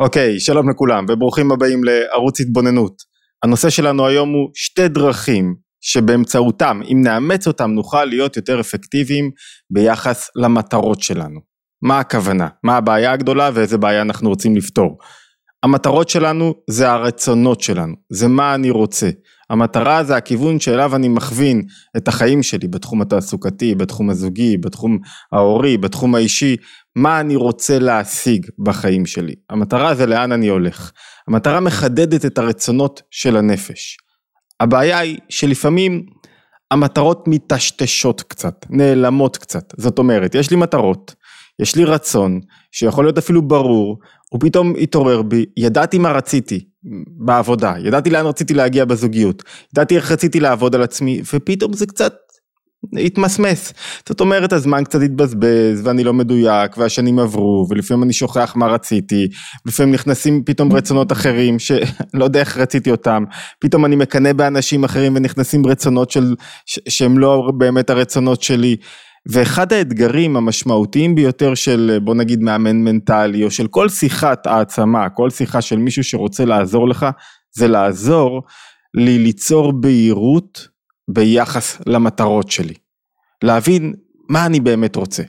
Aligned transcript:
אוקיי, 0.00 0.40
שלום 0.40 0.70
לכולם 0.70 1.06
וברוכים 1.08 1.52
הבאים 1.52 1.80
לערוץ 1.84 2.40
התבוננות. 2.40 3.02
הנושא 3.42 3.70
שלנו 3.70 4.06
היום 4.06 4.32
הוא 4.32 4.50
שתי 4.54 4.88
דרכים 4.88 5.54
שבאמצעותם, 5.80 6.80
אם 6.92 7.00
נאמץ 7.04 7.46
אותם, 7.46 7.70
נוכל 7.70 8.04
להיות 8.04 8.36
יותר 8.36 8.60
אפקטיביים 8.60 9.30
ביחס 9.70 10.30
למטרות 10.36 11.02
שלנו. 11.02 11.40
מה 11.82 11.98
הכוונה? 11.98 12.48
מה 12.64 12.76
הבעיה 12.76 13.12
הגדולה 13.12 13.50
ואיזה 13.54 13.78
בעיה 13.78 14.02
אנחנו 14.02 14.28
רוצים 14.28 14.56
לפתור? 14.56 14.98
המטרות 15.62 16.08
שלנו 16.08 16.54
זה 16.70 16.90
הרצונות 16.90 17.60
שלנו, 17.60 17.94
זה 18.12 18.28
מה 18.28 18.54
אני 18.54 18.70
רוצה. 18.70 19.10
המטרה 19.50 20.04
זה 20.04 20.16
הכיוון 20.16 20.60
שאליו 20.60 20.96
אני 20.96 21.08
מכווין 21.08 21.62
את 21.96 22.08
החיים 22.08 22.42
שלי 22.42 22.68
בתחום 22.68 23.02
התעסוקתי, 23.02 23.74
בתחום 23.74 24.10
הזוגי, 24.10 24.56
בתחום 24.56 24.98
ההורי, 25.32 25.76
בתחום 25.76 26.14
האישי, 26.14 26.56
מה 26.98 27.20
אני 27.20 27.36
רוצה 27.36 27.78
להשיג 27.78 28.46
בחיים 28.58 29.06
שלי. 29.06 29.34
המטרה 29.50 29.94
זה 29.94 30.06
לאן 30.06 30.32
אני 30.32 30.48
הולך. 30.48 30.92
המטרה 31.28 31.60
מחדדת 31.60 32.24
את 32.24 32.38
הרצונות 32.38 33.02
של 33.10 33.36
הנפש. 33.36 33.96
הבעיה 34.60 34.98
היא 34.98 35.18
שלפעמים 35.28 36.06
המטרות 36.70 37.24
מטשטשות 37.26 38.22
קצת, 38.22 38.66
נעלמות 38.70 39.36
קצת. 39.36 39.74
זאת 39.76 39.98
אומרת, 39.98 40.34
יש 40.34 40.50
לי 40.50 40.56
מטרות, 40.56 41.14
יש 41.62 41.76
לי 41.76 41.84
רצון, 41.84 42.40
שיכול 42.72 43.04
להיות 43.04 43.18
אפילו 43.18 43.42
ברור, 43.42 43.98
הוא 44.30 44.40
פתאום 44.40 44.74
התעורר 44.80 45.22
בי, 45.22 45.44
ידעתי 45.56 45.98
מה 45.98 46.12
רציתי 46.12 46.68
בעבודה, 47.24 47.74
ידעתי 47.84 48.10
לאן 48.10 48.26
רציתי 48.26 48.54
להגיע 48.54 48.84
בזוגיות, 48.84 49.42
ידעתי 49.72 49.96
איך 49.96 50.12
רציתי 50.12 50.40
לעבוד 50.40 50.74
על 50.74 50.82
עצמי, 50.82 51.22
ופתאום 51.34 51.72
זה 51.72 51.86
קצת 51.86 52.14
התמסמס. 53.04 53.72
זאת 54.08 54.20
אומרת 54.20 54.52
הזמן 54.52 54.84
קצת 54.84 55.02
התבזבז 55.02 55.80
ואני 55.84 56.04
לא 56.04 56.14
מדויק 56.14 56.78
והשנים 56.78 57.18
עברו 57.18 57.66
ולפעמים 57.70 58.02
אני 58.02 58.12
שוכח 58.12 58.52
מה 58.56 58.66
רציתי 58.66 59.28
לפעמים 59.66 59.94
נכנסים 59.94 60.42
פתאום 60.44 60.72
רצונות 60.72 61.12
אחרים 61.12 61.58
שלא 61.58 62.24
יודע 62.24 62.40
איך 62.40 62.56
רציתי 62.56 62.90
אותם 62.90 63.24
פתאום 63.60 63.84
אני 63.84 63.96
מקנא 63.96 64.32
באנשים 64.32 64.84
אחרים 64.84 65.16
ונכנסים 65.16 65.66
רצונות 65.66 66.10
של 66.10 66.34
שהם 66.66 67.18
לא 67.18 67.52
באמת 67.58 67.90
הרצונות 67.90 68.42
שלי 68.42 68.76
ואחד 69.30 69.72
האתגרים 69.72 70.36
המשמעותיים 70.36 71.14
ביותר 71.14 71.54
של 71.54 71.98
בוא 72.02 72.14
נגיד 72.14 72.40
מאמן 72.40 72.76
מנטלי 72.76 73.44
או 73.44 73.50
של 73.50 73.66
כל 73.66 73.88
שיחת 73.88 74.46
העצמה, 74.46 75.08
כל 75.08 75.30
שיחה 75.30 75.60
של 75.60 75.76
מישהו 75.76 76.04
שרוצה 76.04 76.44
לעזור 76.44 76.88
לך, 76.88 77.06
זה 77.56 77.68
לעזור 77.68 78.42
לי 78.94 79.18
ליצור 79.18 79.72
בהירות 79.80 80.68
ביחס 81.08 81.78
למטרות 81.86 82.50
שלי. 82.50 82.74
להבין 83.44 83.94
מה 84.28 84.46
אני 84.46 84.60
באמת 84.60 84.96
רוצה, 84.96 85.22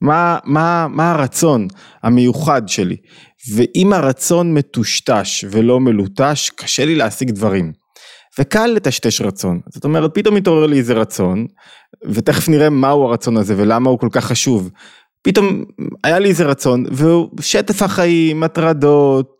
מה, 0.00 0.38
מה, 0.44 0.86
מה 0.90 1.12
הרצון 1.12 1.68
המיוחד 2.02 2.68
שלי, 2.68 2.96
ואם 3.54 3.92
הרצון 3.92 4.54
מטושטש 4.54 5.44
ולא 5.50 5.80
מלוטש, 5.80 6.50
קשה 6.50 6.84
לי 6.84 6.94
להשיג 6.94 7.30
דברים. 7.30 7.72
וקל 8.38 8.66
לטשטש 8.66 9.20
רצון, 9.20 9.60
זאת 9.68 9.84
אומרת 9.84 10.10
פתאום 10.14 10.34
מתעורר 10.34 10.66
לי 10.66 10.78
איזה 10.78 10.94
רצון, 10.94 11.46
ותכף 12.04 12.48
נראה 12.48 12.70
מהו 12.70 13.04
הרצון 13.04 13.36
הזה 13.36 13.54
ולמה 13.56 13.90
הוא 13.90 13.98
כל 13.98 14.08
כך 14.12 14.24
חשוב. 14.24 14.70
פתאום 15.22 15.64
היה 16.04 16.18
לי 16.18 16.28
איזה 16.28 16.44
רצון, 16.44 16.84
והוא 16.90 17.28
שטף 17.40 17.82
החיים, 17.82 18.42
הטרדות, 18.42 19.35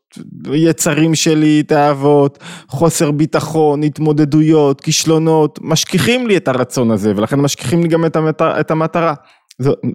יצרים 0.53 1.15
שלי, 1.15 1.63
תאוות, 1.63 2.39
חוסר 2.69 3.11
ביטחון, 3.11 3.83
התמודדויות, 3.83 4.81
כישלונות, 4.81 5.59
משכיחים 5.63 6.27
לי 6.27 6.37
את 6.37 6.49
הרצון 6.49 6.91
הזה, 6.91 7.13
ולכן 7.17 7.41
משכיחים 7.41 7.83
לי 7.83 7.89
גם 7.89 8.05
את 8.41 8.71
המטרה. 8.71 9.15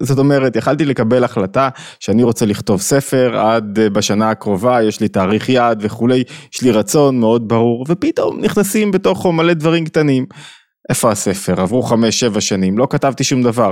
זאת 0.01 0.19
אומרת, 0.19 0.55
יכלתי 0.55 0.85
לקבל 0.85 1.23
החלטה 1.23 1.69
שאני 1.99 2.23
רוצה 2.23 2.45
לכתוב 2.45 2.81
ספר 2.81 3.37
עד 3.37 3.79
אה, 3.79 3.89
בשנה 3.89 4.29
הקרובה, 4.29 4.83
יש 4.83 4.99
לי 4.99 5.07
תאריך 5.07 5.49
יעד 5.49 5.79
וכולי, 5.81 6.23
יש 6.53 6.61
לי 6.61 6.71
רצון 6.71 7.19
מאוד 7.19 7.47
ברור, 7.47 7.85
ופתאום 7.89 8.39
נכנסים 8.41 8.91
בתוכו 8.91 9.31
מלא 9.31 9.53
דברים 9.53 9.85
קטנים. 9.85 10.25
איפה 10.89 11.11
הספר? 11.11 11.61
עברו 11.61 11.81
חמש 11.81 12.19
שבע 12.19 12.41
שנים, 12.41 12.77
לא 12.77 12.87
כתבתי 12.89 13.23
שום 13.23 13.43
דבר. 13.43 13.71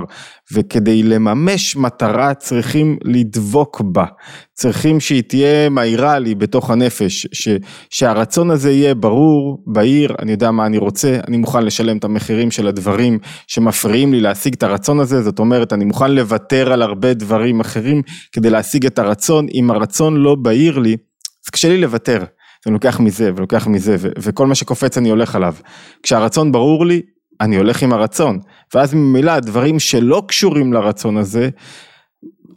וכדי 0.53 1.03
לממש 1.03 1.75
מטרה 1.75 2.33
צריכים 2.33 2.97
לדבוק 3.03 3.81
בה. 3.81 4.05
צריכים 4.53 4.99
שהיא 4.99 5.23
תהיה 5.27 5.69
מהירה 5.69 6.19
לי 6.19 6.35
בתוך 6.35 6.69
הנפש, 6.69 7.27
ש, 7.31 7.49
שהרצון 7.89 8.51
הזה 8.51 8.71
יהיה 8.71 8.95
ברור, 8.95 9.63
בהיר, 9.67 10.15
אני 10.21 10.31
יודע 10.31 10.51
מה 10.51 10.65
אני 10.65 10.77
רוצה, 10.77 11.19
אני 11.27 11.37
מוכן 11.37 11.65
לשלם 11.65 11.97
את 11.97 12.03
המחירים 12.03 12.51
של 12.51 12.67
הדברים 12.67 13.19
שמפריעים 13.47 14.13
לי 14.13 14.19
להשיג 14.21 14.53
את 14.53 14.63
הרצון 14.63 14.99
הזה, 14.99 15.21
זאת 15.21 15.39
אומרת 15.39 15.73
אני 15.73 15.85
מוכן 15.85 16.11
לוותר 16.11 16.73
על 16.73 16.81
הרבה 16.81 17.13
דברים 17.13 17.59
אחרים 17.59 18.01
כדי 18.31 18.49
להשיג 18.49 18.85
את 18.85 18.99
הרצון, 18.99 19.47
אם 19.53 19.71
הרצון 19.71 20.17
לא 20.17 20.35
בהיר 20.35 20.79
לי, 20.79 20.97
אז 21.45 21.49
קשה 21.49 21.69
לי 21.69 21.81
לוותר. 21.81 22.23
זה 22.65 22.71
לוקח 22.71 22.99
מזה 22.99 23.31
ולוקח 23.35 23.67
מזה 23.67 23.95
ו- 23.99 24.11
וכל 24.19 24.47
מה 24.47 24.55
שקופץ 24.55 24.97
אני 24.97 25.09
הולך 25.09 25.35
עליו. 25.35 25.55
כשהרצון 26.03 26.51
ברור 26.51 26.85
לי, 26.85 27.01
אני 27.41 27.57
הולך 27.57 27.83
עם 27.83 27.93
הרצון. 27.93 28.39
ואז 28.73 28.93
ממילא 28.93 29.31
הדברים 29.31 29.79
שלא 29.79 30.23
קשורים 30.27 30.73
לרצון 30.73 31.17
הזה, 31.17 31.49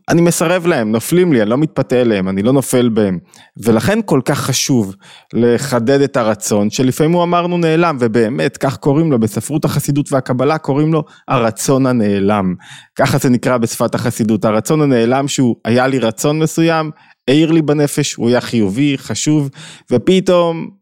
אני 0.09 0.21
מסרב 0.21 0.67
להם, 0.67 0.93
נופלים 0.93 1.33
לי, 1.33 1.43
אני 1.43 1.51
לא 1.51 1.59
מתפתה 1.59 2.01
אליהם, 2.01 2.29
אני 2.29 2.43
לא 2.43 2.53
נופל 2.53 2.89
בהם. 2.89 3.19
ולכן 3.65 3.99
כל 4.05 4.21
כך 4.25 4.41
חשוב 4.41 4.95
לחדד 5.35 6.01
את 6.01 6.17
הרצון, 6.17 6.71
שלפעמים 6.71 7.13
הוא 7.13 7.23
אמרנו 7.23 7.59
נעלם, 7.59 7.97
ובאמת, 8.01 8.57
כך 8.57 8.77
קוראים 8.77 9.13
לו, 9.13 9.19
בספרות 9.19 9.65
החסידות 9.65 10.13
והקבלה 10.13 10.59
קוראים 10.59 10.93
לו 10.93 11.05
הרצון 11.29 11.87
הנעלם. 11.87 12.55
ככה 12.99 13.19
זה 13.19 13.31
נקרא 13.31 13.59
בשפת 13.59 13.95
החסידות, 13.95 14.45
הרצון 14.45 14.83
הנעלם 14.83 15.29
שהוא 15.29 15.57
היה 15.65 15.87
לי 15.87 15.99
רצון 15.99 16.39
מסוים, 16.39 16.91
העיר 17.28 17.53
לי 17.53 17.62
בנפש, 17.62 18.15
הוא 18.15 18.28
היה 18.28 18.41
חיובי, 18.41 18.99
חשוב, 18.99 19.50
ופתאום 19.91 20.81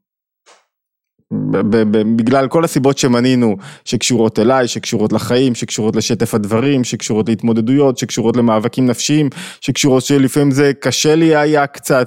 בגלל 2.16 2.48
כל 2.48 2.64
הסיבות 2.64 2.98
שמנינו 2.98 3.56
שקשורות 3.84 4.38
אליי, 4.38 4.68
שקשורות 4.68 5.12
לחיים, 5.12 5.54
שקשורות 5.54 5.96
לשטף 5.96 6.34
הדברים, 6.34 6.84
שקשורות 6.84 7.28
להתמודדויות, 7.28 7.98
שקשורות 7.98 8.36
למאבקים 8.36 8.86
נפשיים, 8.86 9.28
שקשורות 9.60 10.02
שלפעמים 10.02 10.50
זה 10.50 10.72
קשה 10.80 11.14
לי 11.14 11.36
היה 11.36 11.66
קצת 11.66 12.06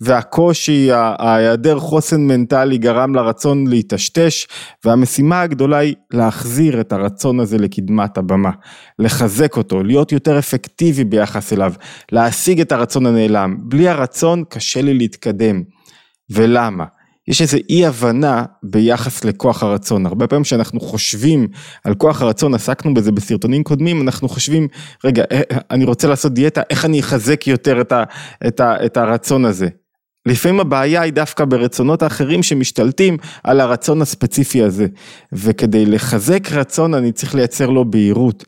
והקושי, 0.00 0.88
ההיעדר 0.92 1.78
חוסן 1.78 2.20
מנטלי 2.20 2.78
גרם 2.78 3.14
לרצון 3.14 3.66
להיטשטש 3.66 4.46
והמשימה 4.84 5.40
הגדולה 5.40 5.78
היא 5.78 5.94
להחזיר 6.12 6.80
את 6.80 6.92
הרצון 6.92 7.40
הזה 7.40 7.58
לקדמת 7.58 8.18
הבמה, 8.18 8.50
לחזק 8.98 9.56
אותו, 9.56 9.82
להיות 9.82 10.12
יותר 10.12 10.38
אפקטיבי 10.38 11.04
ביחס 11.04 11.52
אליו, 11.52 11.72
להשיג 12.12 12.60
את 12.60 12.72
הרצון 12.72 13.06
הנעלם, 13.06 13.56
בלי 13.58 13.88
הרצון 13.88 14.44
קשה 14.48 14.82
לי 14.82 14.94
להתקדם 14.94 15.62
ולמה? 16.30 16.95
יש 17.28 17.42
איזו 17.42 17.56
אי 17.70 17.86
הבנה 17.86 18.44
ביחס 18.62 19.24
לכוח 19.24 19.62
הרצון, 19.62 20.06
הרבה 20.06 20.26
פעמים 20.26 20.42
כשאנחנו 20.42 20.80
חושבים 20.80 21.48
על 21.84 21.94
כוח 21.94 22.22
הרצון, 22.22 22.54
עסקנו 22.54 22.94
בזה 22.94 23.12
בסרטונים 23.12 23.62
קודמים, 23.62 24.02
אנחנו 24.02 24.28
חושבים, 24.28 24.68
רגע, 25.04 25.24
אה, 25.32 25.40
אה, 25.52 25.58
אני 25.70 25.84
רוצה 25.84 26.08
לעשות 26.08 26.34
דיאטה, 26.34 26.62
איך 26.70 26.84
אני 26.84 27.00
אחזק 27.00 27.46
יותר 27.46 27.80
את, 27.80 27.92
ה, 27.92 28.04
את, 28.46 28.60
ה, 28.60 28.84
את 28.86 28.96
הרצון 28.96 29.44
הזה? 29.44 29.68
לפעמים 30.26 30.60
הבעיה 30.60 31.00
היא 31.00 31.12
דווקא 31.12 31.44
ברצונות 31.44 32.02
האחרים 32.02 32.42
שמשתלטים 32.42 33.16
על 33.44 33.60
הרצון 33.60 34.02
הספציפי 34.02 34.62
הזה, 34.62 34.86
וכדי 35.32 35.86
לחזק 35.86 36.52
רצון 36.52 36.94
אני 36.94 37.12
צריך 37.12 37.34
לייצר 37.34 37.70
לו 37.70 37.90
בהירות. 37.90 38.44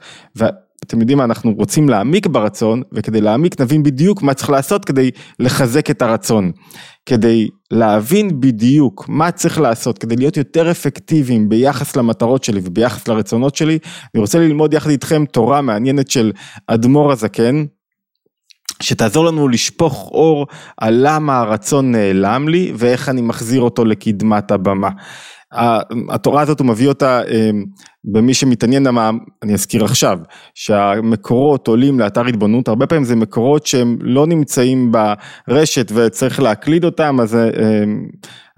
אתם 0.85 1.01
יודעים 1.01 1.19
מה, 1.19 1.25
אנחנו 1.25 1.53
רוצים 1.53 1.89
להעמיק 1.89 2.27
ברצון, 2.27 2.83
וכדי 2.93 3.21
להעמיק 3.21 3.61
נבין 3.61 3.83
בדיוק 3.83 4.23
מה 4.23 4.35
צריך 4.35 4.51
לעשות 4.51 4.85
כדי 4.85 5.11
לחזק 5.39 5.91
את 5.91 6.03
הרצון. 6.03 6.53
כדי 7.07 7.49
להבין 7.71 8.41
בדיוק 8.41 9.09
מה 9.09 9.31
צריך 9.31 9.61
לעשות 9.61 9.99
כדי 9.99 10.17
להיות 10.17 10.37
יותר 10.37 10.71
אפקטיביים 10.71 11.49
ביחס 11.49 11.97
למטרות 11.97 12.45
שלי 12.45 12.61
וביחס 12.65 13.09
לרצונות 13.09 13.57
שלי, 13.57 13.79
אני 14.15 14.21
רוצה 14.21 14.39
ללמוד 14.39 14.75
יחד 14.75 14.91
איתכם 14.91 15.25
תורה 15.25 15.61
מעניינת 15.61 16.11
של 16.11 16.33
אדמו"ר 16.67 17.13
הזקן, 17.13 17.65
שתעזור 18.83 19.25
לנו 19.25 19.49
לשפוך 19.49 20.09
אור 20.13 20.47
על 20.77 21.01
למה 21.03 21.41
הרצון 21.41 21.93
נעלם 21.93 22.49
לי 22.49 22.73
ואיך 22.77 23.09
אני 23.09 23.21
מחזיר 23.21 23.61
אותו 23.61 23.85
לקדמת 23.85 24.51
הבמה. 24.51 24.91
התורה 26.11 26.43
הזאת 26.43 26.61
הוא 26.61 26.67
מביא 26.67 26.89
אותה 26.89 27.23
אמ, 27.23 27.65
במי 28.05 28.35
שמתעניין, 28.35 28.87
אני 29.43 29.55
אזכיר 29.55 29.85
עכשיו, 29.85 30.19
שהמקורות 30.55 31.69
עולים 31.69 32.01
לאתר 32.01 32.27
התבוננות, 32.27 32.69
הרבה 32.69 32.87
פעמים 32.87 33.05
זה 33.05 33.17
מקורות 33.17 33.67
שהם 33.67 33.99
לא 34.01 34.27
נמצאים 34.27 34.93
ברשת 35.49 35.93
וצריך 35.95 36.41
להקליד 36.41 36.85
אותם, 36.85 37.21
אז, 37.21 37.35
אמ, 37.35 38.09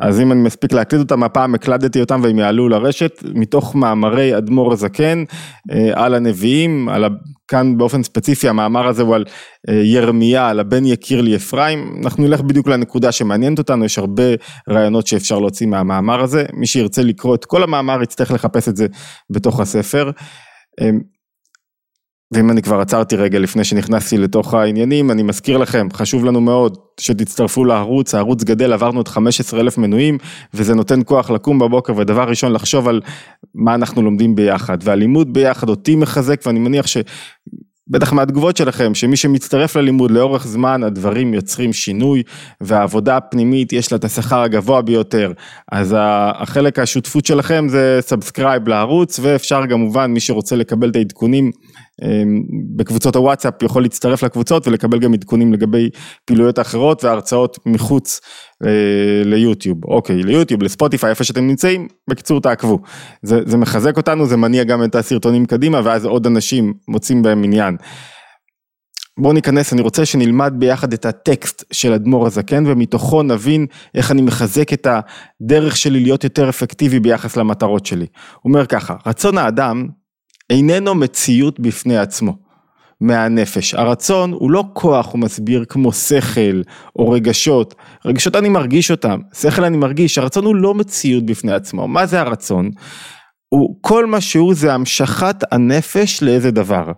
אז 0.00 0.20
אם 0.20 0.32
אני 0.32 0.40
מספיק 0.40 0.72
להקליד 0.72 1.00
אותם, 1.00 1.22
הפעם 1.22 1.54
הקלדתי 1.54 2.00
אותם 2.00 2.20
והם 2.22 2.38
יעלו 2.38 2.68
לרשת, 2.68 3.22
מתוך 3.34 3.74
מאמרי 3.74 4.38
אדמו"ר 4.38 4.72
הזקן 4.72 5.24
אה, 5.72 5.90
על 5.94 6.14
הנביאים, 6.14 6.88
על 6.88 7.04
כאן 7.48 7.78
באופן 7.78 8.02
ספציפי 8.02 8.48
המאמר 8.48 8.86
הזה 8.86 9.02
הוא 9.02 9.14
על 9.14 9.24
אה, 9.68 9.74
ירמיה, 9.74 10.48
על 10.48 10.60
הבן 10.60 10.86
יקיר 10.86 11.20
לי 11.20 11.36
אפרים, 11.36 12.00
אנחנו 12.04 12.24
נלך 12.24 12.40
בדיוק 12.40 12.68
לנקודה 12.68 13.12
שמעניינת 13.12 13.58
אותנו, 13.58 13.84
יש 13.84 13.98
הרבה 13.98 14.22
רעיונות 14.70 15.06
שאפשר 15.06 15.38
להוציא 15.38 15.66
מהמאמר 15.66 16.20
הזה, 16.20 16.44
מי 16.52 16.66
שירצה 16.66 17.02
לקרוא 17.02 17.34
את 17.34 17.44
כל 17.44 17.62
המאמר 17.62 18.02
יצטרך 18.02 18.30
לחפש 18.30 18.68
את 18.68 18.76
זה 18.76 18.86
בתוך 19.30 19.60
הספר. 19.60 20.10
ואם 22.32 22.50
אני 22.50 22.62
כבר 22.62 22.80
עצרתי 22.80 23.16
רגע 23.16 23.38
לפני 23.38 23.64
שנכנסתי 23.64 24.18
לתוך 24.18 24.54
העניינים, 24.54 25.10
אני 25.10 25.22
מזכיר 25.22 25.58
לכם, 25.58 25.88
חשוב 25.92 26.24
לנו 26.24 26.40
מאוד 26.40 26.78
שתצטרפו 27.00 27.64
לערוץ, 27.64 28.14
הערוץ 28.14 28.44
גדל, 28.44 28.72
עברנו 28.72 29.00
את 29.00 29.08
15 29.08 29.60
אלף 29.60 29.78
מנויים, 29.78 30.18
וזה 30.54 30.74
נותן 30.74 31.00
כוח 31.04 31.30
לקום 31.30 31.58
בבוקר, 31.58 31.96
ודבר 31.96 32.28
ראשון 32.28 32.52
לחשוב 32.52 32.88
על 32.88 33.00
מה 33.54 33.74
אנחנו 33.74 34.02
לומדים 34.02 34.34
ביחד, 34.34 34.78
והלימוד 34.82 35.32
ביחד 35.32 35.68
אותי 35.68 35.96
מחזק, 35.96 36.40
ואני 36.46 36.58
מניח 36.58 36.86
ש... 36.86 36.96
בטח 37.90 38.12
מהתגובות 38.12 38.56
שלכם, 38.56 38.94
שמי 38.94 39.16
שמצטרף 39.16 39.76
ללימוד 39.76 40.10
לאורך 40.10 40.46
זמן, 40.46 40.82
הדברים 40.82 41.34
יוצרים 41.34 41.72
שינוי, 41.72 42.22
והעבודה 42.60 43.16
הפנימית 43.16 43.72
יש 43.72 43.92
לה 43.92 43.98
את 43.98 44.04
השכר 44.04 44.40
הגבוה 44.40 44.82
ביותר. 44.82 45.32
אז 45.72 45.96
החלק 45.98 46.78
השותפות 46.78 47.26
שלכם 47.26 47.66
זה 47.68 47.98
subscribe 48.00 48.68
לערוץ, 48.68 49.18
ואפשר 49.22 49.62
כמובן, 49.68 50.10
מי 50.10 50.20
שרוצה 50.20 50.56
לקבל 50.56 50.90
את 50.90 50.96
העדכונים 50.96 51.50
בקבוצות 52.76 53.16
הוואטסאפ 53.16 53.62
יכול 53.62 53.82
להצטרף 53.82 54.22
לקבוצות 54.22 54.68
ולקבל 54.68 54.98
גם 54.98 55.14
עדכונים 55.14 55.52
לגבי 55.52 55.90
פעילויות 56.24 56.58
אחרות 56.58 57.04
והרצאות 57.04 57.58
מחוץ 57.66 58.20
אה, 58.66 59.22
ליוטיוב, 59.24 59.84
אוקיי, 59.84 60.22
ליוטיוב, 60.22 60.62
לספוטיפיי, 60.62 61.10
איפה 61.10 61.24
שאתם 61.24 61.46
נמצאים, 61.46 61.88
בקיצור 62.10 62.40
תעקבו. 62.40 62.78
זה, 63.22 63.40
זה 63.46 63.56
מחזק 63.56 63.96
אותנו, 63.96 64.26
זה 64.26 64.36
מניע 64.36 64.64
גם 64.64 64.84
את 64.84 64.94
הסרטונים 64.94 65.46
קדימה 65.46 65.80
ואז 65.84 66.04
עוד 66.04 66.26
אנשים 66.26 66.72
מוצאים 66.88 67.22
בהם 67.22 67.44
עניין. 67.44 67.76
בואו 69.18 69.32
ניכנס, 69.32 69.72
אני 69.72 69.82
רוצה 69.82 70.06
שנלמד 70.06 70.54
ביחד 70.58 70.92
את 70.92 71.06
הטקסט 71.06 71.64
של 71.72 71.92
אדמו"ר 71.92 72.26
הזקן 72.26 72.64
ומתוכו 72.66 73.22
נבין 73.22 73.66
איך 73.94 74.10
אני 74.10 74.22
מחזק 74.22 74.72
את 74.72 74.86
הדרך 74.86 75.76
שלי 75.76 76.00
להיות 76.00 76.24
יותר 76.24 76.48
אפקטיבי 76.48 77.00
ביחס 77.00 77.36
למטרות 77.36 77.86
שלי. 77.86 78.06
הוא 78.42 78.50
אומר 78.50 78.66
ככה, 78.66 78.94
רצון 79.06 79.38
האדם 79.38 79.86
איננו 80.50 80.94
מציאות 80.94 81.60
בפני 81.60 81.98
עצמו, 81.98 82.36
מהנפש. 83.00 83.74
הרצון 83.74 84.32
הוא 84.32 84.50
לא 84.50 84.64
כוח, 84.72 85.12
הוא 85.12 85.20
מסביר, 85.20 85.64
כמו 85.68 85.92
שכל 85.92 86.62
או 86.96 87.10
רגשות. 87.10 87.74
רגשות 88.04 88.36
אני 88.36 88.48
מרגיש 88.48 88.90
אותם, 88.90 89.20
שכל 89.34 89.64
אני 89.64 89.76
מרגיש, 89.76 90.18
הרצון 90.18 90.44
הוא 90.44 90.56
לא 90.56 90.74
מציאות 90.74 91.26
בפני 91.26 91.52
עצמו. 91.52 91.88
מה 91.88 92.06
זה 92.06 92.20
הרצון? 92.20 92.70
הוא, 93.48 93.76
כל 93.80 94.06
מה 94.06 94.20
שהוא 94.20 94.54
זה 94.54 94.74
המשכת 94.74 95.44
הנפש 95.52 96.22
לאיזה 96.22 96.50
דבר. 96.50 96.92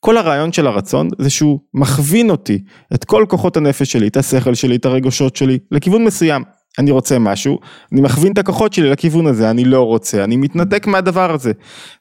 כל 0.00 0.16
הרעיון 0.16 0.52
של 0.52 0.66
הרצון 0.66 1.08
זה 1.18 1.30
שהוא 1.30 1.60
מכווין 1.74 2.30
אותי, 2.30 2.64
את 2.94 3.04
כל 3.04 3.24
כוחות 3.28 3.56
הנפש 3.56 3.92
שלי, 3.92 4.08
את 4.08 4.16
השכל 4.16 4.54
שלי, 4.54 4.76
את 4.76 4.84
הרגשות 4.84 5.36
שלי, 5.36 5.58
לכיוון 5.70 6.04
מסוים. 6.04 6.42
אני 6.78 6.90
רוצה 6.90 7.18
משהו, 7.18 7.58
אני 7.92 8.00
מכווין 8.00 8.32
את 8.32 8.38
הכוחות 8.38 8.72
שלי 8.72 8.90
לכיוון 8.90 9.26
הזה, 9.26 9.50
אני 9.50 9.64
לא 9.64 9.82
רוצה, 9.82 10.24
אני 10.24 10.36
מתנתק 10.36 10.86
מהדבר 10.86 11.30
הזה. 11.30 11.52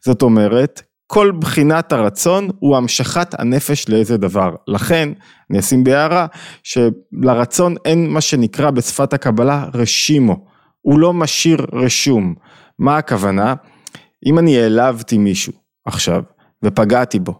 זאת 0.05 0.21
אומרת, 0.21 0.81
כל 1.07 1.31
בחינת 1.39 1.91
הרצון 1.91 2.49
הוא 2.59 2.77
המשכת 2.77 3.39
הנפש 3.39 3.89
לאיזה 3.89 4.17
דבר. 4.17 4.55
לכן, 4.67 5.09
אני 5.51 5.59
אשים 5.59 5.83
בהערה, 5.83 6.25
שלרצון 6.63 7.75
אין 7.85 8.09
מה 8.09 8.21
שנקרא 8.21 8.71
בשפת 8.71 9.13
הקבלה 9.13 9.65
רשימו. 9.73 10.45
הוא 10.81 10.99
לא 10.99 11.13
משאיר 11.13 11.65
רשום. 11.73 12.35
מה 12.79 12.97
הכוונה? 12.97 13.53
אם 14.25 14.39
אני 14.39 14.57
העלבתי 14.57 15.17
מישהו 15.17 15.53
עכשיו, 15.85 16.23
ופגעתי 16.63 17.19
בו, 17.19 17.39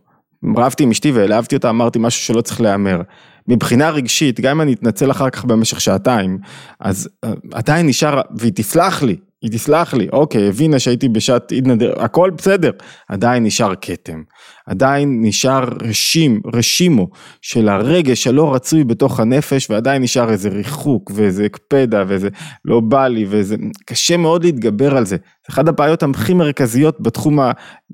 רבתי 0.57 0.83
עם 0.83 0.91
אשתי 0.91 1.11
והעלבתי 1.11 1.55
אותה, 1.55 1.69
אמרתי 1.69 1.99
משהו 1.99 2.21
שלא 2.21 2.41
צריך 2.41 2.61
להיאמר. 2.61 3.01
מבחינה 3.47 3.89
רגשית, 3.89 4.39
גם 4.39 4.51
אם 4.51 4.61
אני 4.61 4.73
אתנצל 4.73 5.11
אחר 5.11 5.29
כך 5.29 5.45
במשך 5.45 5.81
שעתיים, 5.81 6.37
אז 6.79 7.09
uh, 7.25 7.29
עדיין 7.51 7.87
נשאר, 7.87 8.21
והיא 8.37 8.51
תסלח 8.55 9.03
לי, 9.03 9.17
היא 9.43 9.51
תסלח 9.51 9.93
לי, 9.93 10.07
אוקיי, 10.13 10.47
הבינה 10.47 10.79
שהייתי 10.79 11.09
בשעת 11.09 11.53
נדר, 11.65 11.93
הכל 12.03 12.31
בסדר, 12.37 12.71
עדיין 13.09 13.43
נשאר 13.43 13.73
כתם, 13.81 14.21
עדיין 14.67 15.19
נשאר 15.21 15.69
רשים, 15.81 16.41
רשימו 16.53 17.07
של 17.41 17.69
הרגש 17.69 18.27
הלא 18.27 18.55
רצוי 18.55 18.83
בתוך 18.83 19.19
הנפש, 19.19 19.69
ועדיין 19.69 20.01
נשאר 20.01 20.31
איזה 20.31 20.49
ריחוק 20.49 21.11
ואיזה 21.15 21.45
הקפדה 21.45 22.03
ואיזה 22.07 22.29
לא 22.65 22.79
בא 22.79 23.07
לי 23.07 23.25
ואיזה, 23.25 23.55
קשה 23.85 24.17
מאוד 24.17 24.43
להתגבר 24.43 24.97
על 24.97 25.05
זה, 25.05 25.15
זה 25.15 25.53
אחת 25.53 25.67
הבעיות 25.67 26.03
הכי 26.03 26.33
מרכזיות 26.33 27.01
בתחום 27.01 27.39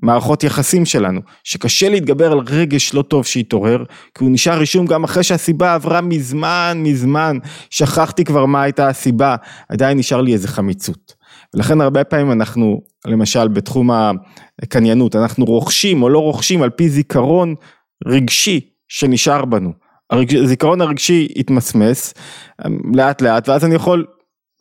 המערכות 0.02 0.44
יחסים 0.44 0.84
שלנו, 0.84 1.20
שקשה 1.44 1.88
להתגבר 1.88 2.32
על 2.32 2.38
רגש 2.38 2.94
לא 2.94 3.02
טוב 3.02 3.26
שהתעורר, 3.26 3.84
כי 4.14 4.24
הוא 4.24 4.32
נשאר 4.32 4.58
רישום 4.58 4.86
גם 4.86 5.04
אחרי 5.04 5.22
שהסיבה 5.22 5.74
עברה 5.74 6.00
מזמן 6.00 6.80
מזמן, 6.82 7.38
שכחתי 7.70 8.24
כבר 8.24 8.46
מה 8.46 8.62
הייתה 8.62 8.88
הסיבה, 8.88 9.36
עדיין 9.68 9.98
נשאר 9.98 10.20
לי 10.20 10.32
איזה 10.32 10.48
חמיצות. 10.48 11.19
ולכן 11.54 11.80
הרבה 11.80 12.04
פעמים 12.04 12.32
אנחנו, 12.32 12.80
למשל 13.06 13.48
בתחום 13.48 13.90
הקניינות, 14.62 15.16
אנחנו 15.16 15.44
רוכשים 15.44 16.02
או 16.02 16.08
לא 16.08 16.18
רוכשים 16.18 16.62
על 16.62 16.70
פי 16.70 16.88
זיכרון 16.88 17.54
רגשי 18.06 18.60
שנשאר 18.88 19.44
בנו. 19.44 19.72
הזיכרון 20.12 20.80
הרגשי 20.80 21.28
התמסמס 21.36 22.14
לאט 22.94 23.22
לאט 23.22 23.48
ואז 23.48 23.64
אני 23.64 23.74
יכול, 23.74 24.06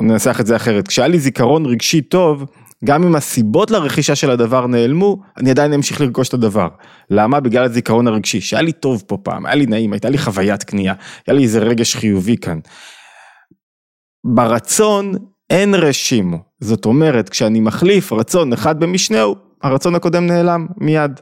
ננסח 0.01 0.37
את 0.39 0.45
זה 0.45 0.55
אחרת, 0.55 0.87
כשהיה 0.87 1.07
לי 1.07 1.19
זיכרון 1.19 1.65
רגשי 1.65 2.01
טוב, 2.01 2.45
גם 2.85 3.03
אם 3.03 3.15
הסיבות 3.15 3.71
לרכישה 3.71 4.15
של 4.15 4.31
הדבר 4.31 4.67
נעלמו, 4.67 5.17
אני 5.37 5.51
עדיין 5.51 5.73
אמשיך 5.73 6.01
לרכוש 6.01 6.29
את 6.29 6.33
הדבר. 6.33 6.67
למה? 7.09 7.39
בגלל 7.39 7.63
הזיכרון 7.63 8.07
הרגשי, 8.07 8.41
שהיה 8.41 8.61
לי 8.61 8.71
טוב 8.71 9.03
פה 9.07 9.17
פעם, 9.23 9.45
היה 9.45 9.55
לי 9.55 9.65
נעים, 9.65 9.93
הייתה 9.93 10.09
לי 10.09 10.17
חוויית 10.17 10.63
קנייה, 10.63 10.93
היה 11.27 11.35
לי 11.35 11.43
איזה 11.43 11.59
רגש 11.59 11.95
חיובי 11.95 12.37
כאן. 12.37 12.59
ברצון 14.25 15.13
אין 15.49 15.75
רשימו, 15.75 16.37
זאת 16.59 16.85
אומרת 16.85 17.29
כשאני 17.29 17.59
מחליף 17.59 18.13
רצון 18.13 18.53
אחד 18.53 18.79
במשנהו, 18.79 19.35
הרצון 19.63 19.95
הקודם 19.95 20.25
נעלם 20.25 20.67
מיד. 20.77 21.19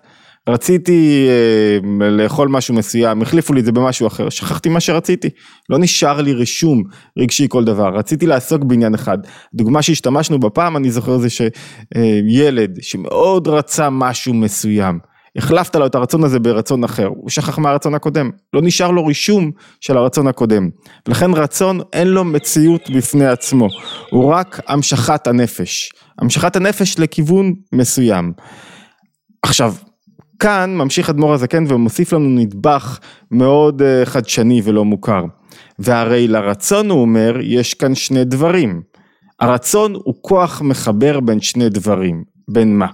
רציתי 0.50 1.28
אה, 1.30 2.10
לאכול 2.10 2.48
משהו 2.48 2.76
מסוים, 2.76 3.22
החליפו 3.22 3.54
לי 3.54 3.60
את 3.60 3.66
זה 3.66 3.72
במשהו 3.72 4.08
אחר, 4.08 4.30
שכחתי 4.30 4.70
מה 4.70 4.80
שרציתי, 4.80 5.30
לא 5.70 5.78
נשאר 5.80 6.22
לי 6.22 6.34
רישום 6.34 6.84
רגשי 7.18 7.48
כל 7.50 7.64
דבר, 7.64 7.96
רציתי 7.96 8.26
לעסוק 8.26 8.64
בעניין 8.64 8.94
אחד, 8.94 9.18
דוגמה 9.54 9.82
שהשתמשנו 9.82 10.40
בפעם 10.40 10.78
אני 10.78 10.92
זוכר 10.92 11.18
זה 11.18 11.28
שילד 11.30 12.78
שמאוד 12.82 13.48
רצה 13.48 13.90
משהו 13.90 14.34
מסוים, 14.34 15.00
החלפת 15.38 15.76
לו 15.76 15.86
את 15.86 15.96
הרצון 15.96 16.24
הזה 16.24 16.40
ברצון 16.40 16.84
אחר, 16.84 17.08
הוא 17.08 17.30
שכח 17.30 17.58
מהרצון 17.58 17.96
הקודם, 17.96 18.30
לא 18.54 18.62
נשאר 18.64 18.92
לו 18.92 19.06
רישום 19.06 19.52
של 19.82 19.98
הרצון 19.98 20.28
הקודם, 20.28 20.70
ולכן 21.08 21.32
רצון 21.32 21.80
אין 21.94 22.08
לו 22.08 22.24
מציאות 22.24 22.90
בפני 22.96 23.28
עצמו, 23.28 23.68
הוא 24.12 24.34
רק 24.34 24.60
המשכת 24.68 25.28
הנפש, 25.28 25.92
המשכת 26.20 26.56
הנפש 26.56 27.00
לכיוון 27.00 27.54
מסוים. 27.74 28.34
עכשיו, 29.44 29.74
כאן 30.40 30.76
ממשיך 30.76 31.10
אדמו"ר 31.10 31.34
הזקן 31.34 31.64
ומוסיף 31.68 32.14
לנו 32.14 32.30
נדבך 32.30 33.00
מאוד 33.32 33.82
אה, 33.82 34.06
חדשני 34.06 34.62
ולא 34.64 34.86
מוכר, 34.86 35.26
והרי 35.80 36.28
לרצון 36.28 36.90
הוא 36.90 37.02
אומר 37.02 37.38
יש 37.42 37.74
כאן 37.74 37.96
שני 37.96 38.24
דברים, 38.26 38.82
הרצון 39.40 39.94
הוא 39.94 40.16
כוח 40.22 40.62
מחבר 40.62 41.20
בין 41.20 41.42
שני 41.42 41.70
דברים, 41.70 42.24
בין 42.48 42.78
מה? 42.78 42.88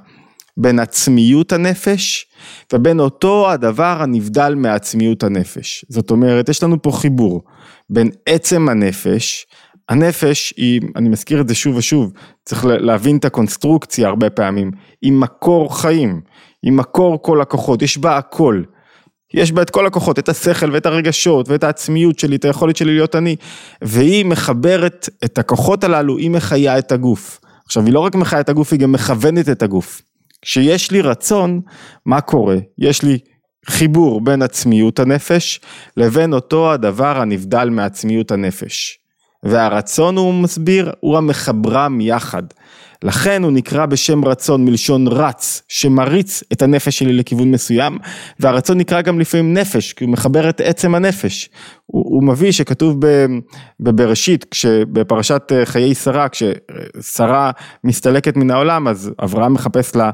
בין 0.57 0.79
עצמיות 0.79 1.51
הנפש 1.51 2.27
ובין 2.73 2.99
אותו 2.99 3.51
הדבר 3.51 3.97
הנבדל 4.01 4.55
מעצמיות 4.55 5.23
הנפש. 5.23 5.85
זאת 5.89 6.11
אומרת, 6.11 6.49
יש 6.49 6.63
לנו 6.63 6.81
פה 6.81 6.91
חיבור 6.91 7.41
בין 7.89 8.09
עצם 8.25 8.69
הנפש, 8.69 9.45
הנפש 9.89 10.53
היא, 10.57 10.81
אני 10.95 11.09
מזכיר 11.09 11.41
את 11.41 11.47
זה 11.47 11.55
שוב 11.55 11.75
ושוב, 11.75 12.11
צריך 12.45 12.65
להבין 12.65 13.17
את 13.17 13.25
הקונסטרוקציה 13.25 14.07
הרבה 14.07 14.29
פעמים, 14.29 14.71
היא 15.01 15.11
מקור 15.11 15.81
חיים, 15.81 16.21
היא 16.63 16.71
מקור 16.71 17.21
כל 17.21 17.41
הכוחות, 17.41 17.81
יש 17.81 17.97
בה 17.97 18.17
הכל. 18.17 18.63
יש 19.33 19.51
בה 19.51 19.61
את 19.61 19.69
כל 19.69 19.87
הכוחות, 19.87 20.19
את 20.19 20.29
השכל 20.29 20.71
ואת 20.71 20.85
הרגשות 20.85 21.49
ואת 21.49 21.63
העצמיות 21.63 22.19
שלי, 22.19 22.35
את 22.35 22.45
היכולת 22.45 22.75
שלי 22.75 22.95
להיות 22.95 23.15
אני, 23.15 23.35
והיא 23.81 24.25
מחברת 24.25 25.09
את 25.25 25.37
הכוחות 25.37 25.83
הללו, 25.83 26.17
היא 26.17 26.29
מחיה 26.29 26.79
את 26.79 26.91
הגוף. 26.91 27.39
עכשיו, 27.65 27.85
היא 27.85 27.93
לא 27.93 27.99
רק 27.99 28.15
מחיה 28.15 28.39
את 28.39 28.49
הגוף, 28.49 28.71
היא 28.73 28.79
גם 28.79 28.91
מכוונת 28.91 29.49
את 29.49 29.63
הגוף. 29.63 30.01
כשיש 30.43 30.91
לי 30.91 31.01
רצון, 31.01 31.61
מה 32.05 32.21
קורה? 32.21 32.57
יש 32.77 33.03
לי 33.03 33.19
חיבור 33.65 34.21
בין 34.21 34.41
עצמיות 34.41 34.99
הנפש 34.99 35.59
לבין 35.97 36.33
אותו 36.33 36.73
הדבר 36.73 37.17
הנבדל 37.17 37.69
מעצמיות 37.69 38.31
הנפש. 38.31 38.99
והרצון, 39.43 40.17
הוא 40.17 40.33
מסביר, 40.33 40.91
הוא 40.99 41.17
המחברם 41.17 42.01
יחד. 42.01 42.43
לכן 43.03 43.43
הוא 43.43 43.51
נקרא 43.51 43.85
בשם 43.85 44.25
רצון 44.25 44.65
מלשון 44.65 45.07
רץ, 45.07 45.61
שמריץ 45.67 46.43
את 46.53 46.61
הנפש 46.61 46.99
שלי 46.99 47.13
לכיוון 47.13 47.51
מסוים, 47.51 47.97
והרצון 48.39 48.77
נקרא 48.77 49.01
גם 49.01 49.19
לפעמים 49.19 49.53
נפש, 49.53 49.93
כי 49.93 50.03
הוא 50.03 50.11
מחבר 50.11 50.49
את 50.49 50.61
עצם 50.61 50.95
הנפש. 50.95 51.49
הוא, 51.85 52.03
הוא 52.05 52.23
מביא 52.23 52.51
שכתוב 52.51 52.99
בבראשית, 53.79 54.55
בפרשת 54.91 55.51
אה, 55.51 55.65
חיי 55.65 55.95
שרה, 55.95 56.27
כששרה 56.29 57.51
מסתלקת 57.83 58.37
מן 58.37 58.51
העולם, 58.51 58.87
אז 58.87 59.11
אברהם 59.23 59.53
מחפש 59.53 59.95
לה 59.95 60.11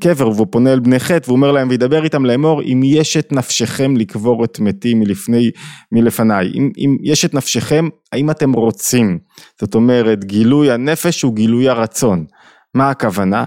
קבר, 0.00 0.28
והוא 0.28 0.46
פונה 0.50 0.72
אל 0.72 0.80
בני 0.80 0.98
חטא, 0.98 1.26
והוא 1.26 1.36
אומר 1.36 1.52
להם, 1.52 1.68
וידבר 1.68 2.04
איתם 2.04 2.24
לאמור, 2.24 2.62
אם 2.62 2.80
יש 2.84 3.16
את 3.16 3.32
נפשכם 3.32 3.96
לקבור 3.96 4.44
את 4.44 4.60
מתי 4.60 4.94
מלפני, 4.94 5.50
מלפניי. 5.92 6.50
אם, 6.54 6.70
אם 6.78 6.96
יש 7.02 7.24
את 7.24 7.34
נפשכם, 7.34 7.88
האם 8.12 8.30
אתם 8.30 8.52
רוצים? 8.52 9.18
זאת 9.60 9.74
אומרת, 9.74 10.24
גילוי 10.24 10.70
הנפש 10.70 11.22
הוא 11.22 11.34
גילוי 11.34 11.68
הרצון. 11.68 12.24
מה 12.74 12.90
הכוונה? 12.90 13.44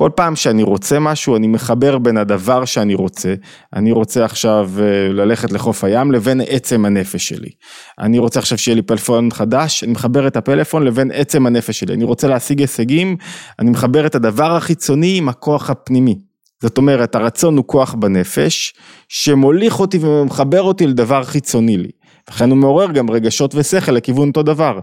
כל 0.00 0.10
פעם 0.14 0.36
שאני 0.36 0.62
רוצה 0.62 0.98
משהו, 0.98 1.36
אני 1.36 1.46
מחבר 1.46 1.98
בין 1.98 2.16
הדבר 2.16 2.64
שאני 2.64 2.94
רוצה, 2.94 3.34
אני 3.72 3.92
רוצה 3.92 4.24
עכשיו 4.24 4.70
אה, 4.78 5.08
ללכת 5.12 5.52
לחוף 5.52 5.84
הים, 5.84 6.12
לבין 6.12 6.40
עצם 6.48 6.84
הנפש 6.84 7.28
שלי. 7.28 7.50
אני 7.98 8.18
רוצה 8.18 8.38
עכשיו 8.40 8.58
שיהיה 8.58 8.74
לי 8.74 8.82
פלאפון 8.82 9.30
חדש, 9.30 9.84
אני 9.84 9.92
מחבר 9.92 10.26
את 10.26 10.36
הפלאפון 10.36 10.82
לבין 10.84 11.10
עצם 11.14 11.46
הנפש 11.46 11.80
שלי. 11.80 11.94
אני 11.94 12.04
רוצה 12.04 12.28
להשיג 12.28 12.60
הישגים, 12.60 13.16
אני 13.58 13.70
מחבר 13.70 14.06
את 14.06 14.14
הדבר 14.14 14.56
החיצוני 14.56 15.18
עם 15.18 15.28
הכוח 15.28 15.70
הפנימי. 15.70 16.18
זאת 16.62 16.78
אומרת, 16.78 17.14
הרצון 17.14 17.56
הוא 17.56 17.64
כוח 17.66 17.94
בנפש, 17.94 18.74
שמוליך 19.08 19.80
אותי 19.80 19.98
ומחבר 20.00 20.62
אותי 20.62 20.86
לדבר 20.86 21.24
חיצוני 21.24 21.76
לי. 21.76 21.90
לכן 22.30 22.50
הוא 22.50 22.58
מעורר 22.58 22.92
גם 22.92 23.10
רגשות 23.10 23.54
ושכל 23.54 23.92
לכיוון 23.92 24.28
אותו 24.28 24.42
דבר. 24.42 24.80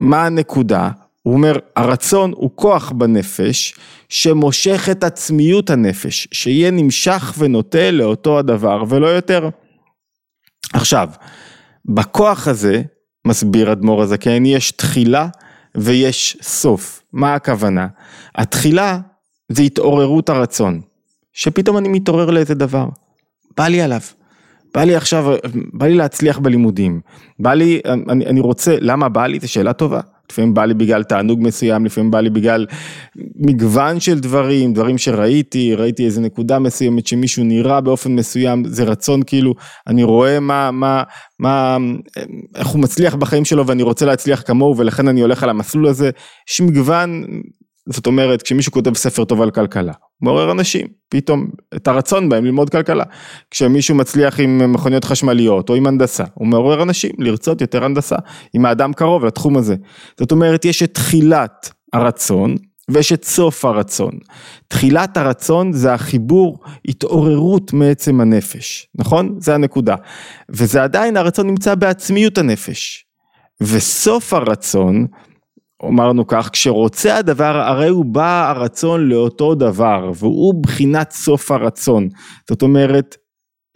מה 0.00 0.26
הנקודה? 0.26 0.90
הוא 1.24 1.34
אומר, 1.34 1.58
הרצון 1.76 2.32
הוא 2.36 2.50
כוח 2.54 2.92
בנפש 2.92 3.74
שמושך 4.08 4.88
את 4.90 5.04
עצמיות 5.04 5.70
הנפש, 5.70 6.28
שיהיה 6.32 6.70
נמשך 6.70 7.34
ונוטה 7.38 7.90
לאותו 7.90 8.38
הדבר 8.38 8.84
ולא 8.88 9.06
יותר. 9.06 9.48
עכשיו, 10.72 11.08
בכוח 11.86 12.48
הזה, 12.48 12.82
מסביר 13.26 13.72
אדמו"ר 13.72 14.02
הזקן, 14.02 14.46
יש 14.46 14.70
תחילה 14.70 15.28
ויש 15.74 16.36
סוף. 16.42 17.02
מה 17.12 17.34
הכוונה? 17.34 17.86
התחילה 18.34 18.98
זה 19.48 19.62
התעוררות 19.62 20.28
הרצון, 20.28 20.80
שפתאום 21.32 21.78
אני 21.78 21.88
מתעורר 21.88 22.30
לאיזה 22.30 22.54
דבר, 22.54 22.86
בא 23.56 23.68
לי 23.68 23.82
עליו. 23.82 24.00
בא 24.74 24.84
לי 24.84 24.96
עכשיו, 24.96 25.34
בא 25.72 25.86
לי 25.86 25.94
להצליח 25.94 26.38
בלימודים, 26.38 27.00
בא 27.38 27.54
לי, 27.54 27.80
אני, 27.86 28.26
אני 28.26 28.40
רוצה, 28.40 28.76
למה 28.80 29.08
בא 29.08 29.26
לי? 29.26 29.40
זו 29.40 29.52
שאלה 29.52 29.72
טובה. 29.72 30.00
לפעמים 30.32 30.54
בא 30.54 30.64
לי 30.64 30.74
בגלל 30.74 31.02
תענוג 31.02 31.40
מסוים, 31.42 31.84
לפעמים 31.84 32.10
בא 32.10 32.20
לי 32.20 32.30
בגלל 32.30 32.66
מגוון 33.36 34.00
של 34.00 34.18
דברים, 34.18 34.72
דברים 34.72 34.98
שראיתי, 34.98 35.74
ראיתי 35.74 36.04
איזה 36.04 36.20
נקודה 36.20 36.58
מסוימת 36.58 37.06
שמישהו 37.06 37.44
נראה 37.44 37.80
באופן 37.80 38.14
מסוים, 38.14 38.64
זה 38.64 38.84
רצון 38.84 39.22
כאילו, 39.26 39.54
אני 39.86 40.04
רואה 40.04 40.40
מה, 40.40 40.70
מה, 40.70 41.02
מה, 41.38 41.76
איך 42.54 42.66
הוא 42.66 42.80
מצליח 42.80 43.14
בחיים 43.14 43.44
שלו 43.44 43.66
ואני 43.66 43.82
רוצה 43.82 44.06
להצליח 44.06 44.42
כמוהו 44.46 44.76
ולכן 44.76 45.08
אני 45.08 45.20
הולך 45.20 45.42
על 45.42 45.50
המסלול 45.50 45.86
הזה, 45.86 46.10
יש 46.50 46.60
מגוון 46.60 47.24
זאת 47.86 48.06
אומרת, 48.06 48.42
כשמישהו 48.42 48.72
כותב 48.72 48.94
ספר 48.94 49.24
טוב 49.24 49.42
על 49.42 49.50
כלכלה, 49.50 49.92
מעורר 50.20 50.52
אנשים, 50.52 50.86
פתאום, 51.08 51.46
את 51.76 51.88
הרצון 51.88 52.28
בהם 52.28 52.44
ללמוד 52.44 52.70
כלכלה. 52.70 53.04
כשמישהו 53.50 53.94
מצליח 53.94 54.40
עם 54.40 54.72
מכוניות 54.72 55.04
חשמליות 55.04 55.70
או 55.70 55.74
עם 55.74 55.86
הנדסה, 55.86 56.24
הוא 56.34 56.46
מעורר 56.48 56.82
אנשים 56.82 57.10
לרצות 57.18 57.60
יותר 57.60 57.84
הנדסה, 57.84 58.16
אם 58.56 58.66
האדם 58.66 58.92
קרוב 58.92 59.24
לתחום 59.24 59.56
הזה. 59.56 59.74
זאת 60.18 60.32
אומרת, 60.32 60.64
יש 60.64 60.82
את 60.82 60.94
תחילת 60.94 61.70
הרצון 61.92 62.56
ויש 62.88 63.12
את 63.12 63.24
סוף 63.24 63.64
הרצון. 63.64 64.12
תחילת 64.68 65.16
הרצון 65.16 65.72
זה 65.72 65.94
החיבור, 65.94 66.58
התעוררות 66.88 67.72
מעצם 67.72 68.20
הנפש, 68.20 68.86
נכון? 68.94 69.36
זה 69.38 69.54
הנקודה. 69.54 69.94
וזה 70.48 70.82
עדיין, 70.82 71.16
הרצון 71.16 71.46
נמצא 71.46 71.74
בעצמיות 71.74 72.38
הנפש. 72.38 73.04
וסוף 73.60 74.32
הרצון, 74.32 75.06
אמרנו 75.82 76.26
כך, 76.26 76.50
כשרוצה 76.52 77.16
הדבר, 77.16 77.56
הרי 77.56 77.88
הוא 77.88 78.04
בא 78.04 78.50
הרצון 78.50 79.08
לאותו 79.08 79.54
דבר, 79.54 80.10
והוא 80.14 80.62
בחינת 80.62 81.10
סוף 81.10 81.50
הרצון. 81.50 82.08
זאת 82.48 82.62
אומרת, 82.62 83.16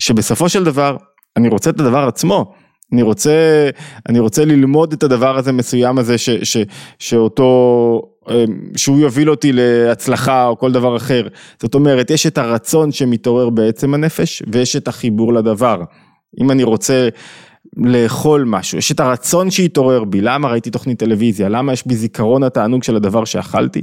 שבסופו 0.01 0.49
של 0.49 0.65
דבר, 0.65 0.97
אני 1.37 1.49
רוצה 1.49 1.71
את 1.71 1.81
הדבר 1.81 2.09
עצמו. 2.09 2.53
אני 2.93 3.03
רוצה, 3.03 3.69
אני 4.09 4.19
רוצה 4.19 4.45
ללמוד 4.45 4.93
את 4.93 5.03
הדבר 5.03 5.39
הזה 5.39 5.53
מסוים 5.53 5.99
הזה, 5.99 6.19
ש, 6.19 6.31
ש, 6.31 6.57
שאותו, 6.99 8.03
אמ, 8.31 8.35
שהוא 8.77 8.99
יוביל 8.99 9.31
אותי 9.31 9.53
להצלחה 9.53 10.47
או 10.47 10.59
כל 10.59 10.73
דבר 10.73 10.97
אחר. 10.97 11.29
זאת 11.63 11.75
אומרת, 11.75 12.11
יש 12.11 12.27
את 12.27 12.39
הרצון 12.39 12.93
שמתעורר 12.93 13.51
בעצם 13.51 13.95
הנפש, 13.95 14.43
ויש 14.53 14.77
את 14.77 14.89
החיבור 14.89 15.35
לדבר. 15.35 15.83
אם 16.41 16.51
אני 16.51 16.63
רוצה 16.65 17.09
לאכול 17.77 18.45
משהו, 18.47 18.79
יש 18.79 18.93
את 18.93 19.01
הרצון 19.01 19.51
שהתעורר 19.51 20.05
בי, 20.05 20.21
למה 20.21 20.49
ראיתי 20.49 20.71
תוכנית 20.71 20.99
טלוויזיה, 20.99 21.49
למה 21.49 21.73
יש 21.73 21.87
בי 21.87 21.95
זיכרון 21.95 22.43
התענוג 22.43 22.83
של 22.83 22.97
הדבר 22.97 23.25
שאכלתי, 23.25 23.83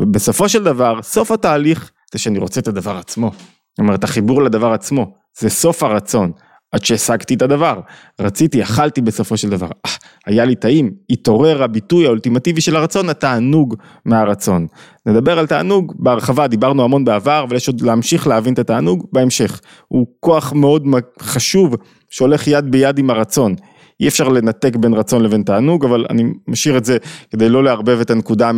ובסופו 0.00 0.48
של 0.48 0.64
דבר, 0.64 1.02
סוף 1.02 1.30
התהליך 1.30 1.90
זה 2.12 2.18
שאני 2.18 2.38
רוצה 2.38 2.60
את 2.60 2.68
הדבר 2.68 2.96
עצמו. 2.96 3.30
זאת 3.32 3.78
אומרת, 3.78 4.04
החיבור 4.04 4.42
לדבר 4.42 4.72
עצמו, 4.72 5.12
זה 5.38 5.50
סוף 5.50 5.82
הרצון, 5.82 6.32
עד 6.72 6.84
שהשגתי 6.84 7.34
את 7.34 7.42
הדבר. 7.42 7.80
רציתי, 8.20 8.62
אכלתי 8.62 9.00
בסופו 9.00 9.36
של 9.36 9.50
דבר, 9.50 9.66
אה, 9.86 9.90
היה 10.26 10.44
לי 10.44 10.54
טעים, 10.54 10.90
התעורר 11.10 11.62
הביטוי 11.62 12.06
האולטימטיבי 12.06 12.60
של 12.60 12.76
הרצון, 12.76 13.08
התענוג 13.08 13.74
מהרצון. 14.04 14.66
נדבר 15.06 15.38
על 15.38 15.46
תענוג 15.46 15.94
בהרחבה, 15.98 16.46
דיברנו 16.46 16.84
המון 16.84 17.04
בעבר, 17.04 17.44
אבל 17.48 17.56
יש 17.56 17.68
עוד 17.68 17.80
להמשיך 17.80 18.26
להבין 18.26 18.54
את 18.54 18.58
התענוג 18.58 19.06
בהמשך. 19.12 19.60
הוא 19.88 20.06
כוח 20.20 20.52
מאוד 20.52 20.82
חשוב 21.22 21.74
שהולך 22.10 22.46
יד 22.46 22.70
ביד 22.70 22.98
עם 22.98 23.10
הרצון. 23.10 23.54
אי 24.00 24.08
אפשר 24.08 24.28
לנתק 24.28 24.76
בין 24.76 24.94
רצון 24.94 25.22
לבין 25.22 25.42
תענוג, 25.42 25.84
אבל 25.84 26.06
אני 26.10 26.24
משאיר 26.48 26.76
את 26.76 26.84
זה 26.84 26.96
כדי 27.30 27.48
לא 27.48 27.64
לערבב 27.64 28.00
את 28.00 28.10
הנקודה 28.10 28.50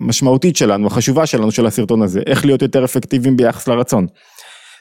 המשמעותית 0.00 0.56
שלנו, 0.56 0.86
החשובה 0.86 1.26
שלנו 1.26 1.50
של 1.50 1.66
הסרטון 1.66 2.02
הזה, 2.02 2.20
איך 2.26 2.44
להיות 2.44 2.62
יותר 2.62 2.84
אפקטיביים 2.84 3.36
ביחס 3.36 3.68
לרצון. 3.68 4.06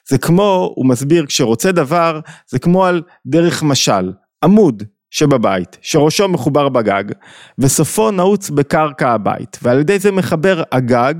זה 0.10 0.18
כמו, 0.18 0.74
הוא 0.76 0.86
מסביר, 0.86 1.26
כשרוצה 1.26 1.72
דבר, 1.72 2.20
זה 2.50 2.60
כמו 2.60 2.86
על 2.86 3.02
דרך 3.26 3.64
משל, 3.64 4.12
עמוד 4.44 4.84
שבבית, 5.10 5.78
שראשו 5.82 6.28
מחובר 6.28 6.70
בגג, 6.70 7.04
וסופו 7.60 8.12
נעוץ 8.12 8.50
בקרקע 8.50 9.10
הבית, 9.10 9.60
ועל 9.62 9.80
ידי 9.80 10.00
זה 10.00 10.12
מחבר 10.12 10.64
הגג 10.72 11.16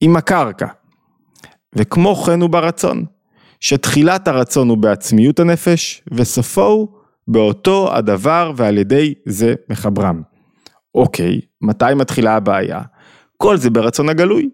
עם 0.00 0.16
הקרקע. 0.16 0.66
וכמו 1.76 2.16
כן 2.16 2.40
הוא 2.40 2.50
ברצון. 2.50 3.04
שתחילת 3.64 4.28
הרצון 4.28 4.68
הוא 4.68 4.78
בעצמיות 4.78 5.40
הנפש, 5.40 6.02
וסופו 6.12 6.66
הוא 6.66 6.88
באותו 7.28 7.94
הדבר 7.94 8.52
ועל 8.56 8.78
ידי 8.78 9.14
זה 9.26 9.54
מחברם. 9.70 10.22
אוקיי, 10.94 11.40
מתי 11.62 11.84
מתחילה 11.96 12.36
הבעיה? 12.36 12.80
כל 13.36 13.56
זה 13.56 13.70
ברצון 13.70 14.08
הגלוי. 14.08 14.48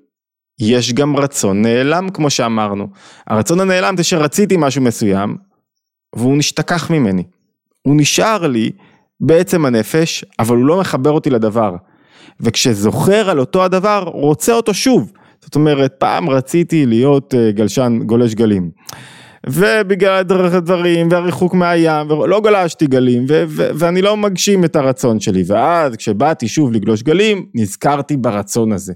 יש 0.61 0.93
גם 0.93 1.17
רצון 1.17 1.63
נעלם 1.63 2.09
כמו 2.09 2.31
שאמרנו. 2.31 2.89
הרצון 3.27 3.61
הנעלם 3.61 3.97
זה 3.97 4.05
שרציתי 4.05 4.57
משהו 4.59 4.83
מסוים, 4.83 5.37
והוא 6.17 6.37
נשתכח 6.37 6.91
ממני. 6.91 7.25
הוא 7.83 7.97
נשאר 7.97 8.47
לי 8.47 8.71
בעצם 9.21 9.65
הנפש, 9.65 10.25
אבל 10.39 10.57
הוא 10.57 10.67
לא 10.67 10.81
מחבר 10.81 11.11
אותי 11.11 11.31
לדבר. 11.31 11.77
וכשזוכר 12.41 13.31
על 13.31 13.39
אותו 13.41 13.65
הדבר, 13.65 14.03
רוצה 14.03 14.53
אותו 14.53 14.75
שוב. 14.75 15.13
זאת 15.43 15.55
אומרת, 15.55 15.95
פעם 15.99 16.31
רציתי 16.31 16.87
להיות 16.87 17.35
אה, 17.35 17.51
גלשן 17.53 17.99
גולש 18.07 18.35
גלים. 18.35 18.71
ובגלל 19.47 20.25
הדברים 20.31 21.09
והריחוק 21.11 21.55
מהים, 21.55 22.11
ולא 22.11 22.41
גלשתי 22.41 22.87
גלים, 22.87 23.25
ו- 23.29 23.45
ו- 23.49 23.71
ואני 23.75 24.03
לא 24.03 24.17
מגשים 24.17 24.65
את 24.65 24.77
הרצון 24.77 25.21
שלי. 25.21 25.43
ואז 25.47 25.97
כשבאתי 25.97 26.49
שוב 26.49 26.73
לגלוש 26.73 27.03
גלים, 27.03 27.47
נזכרתי 27.55 28.17
ברצון 28.17 28.73
הזה. 28.73 28.93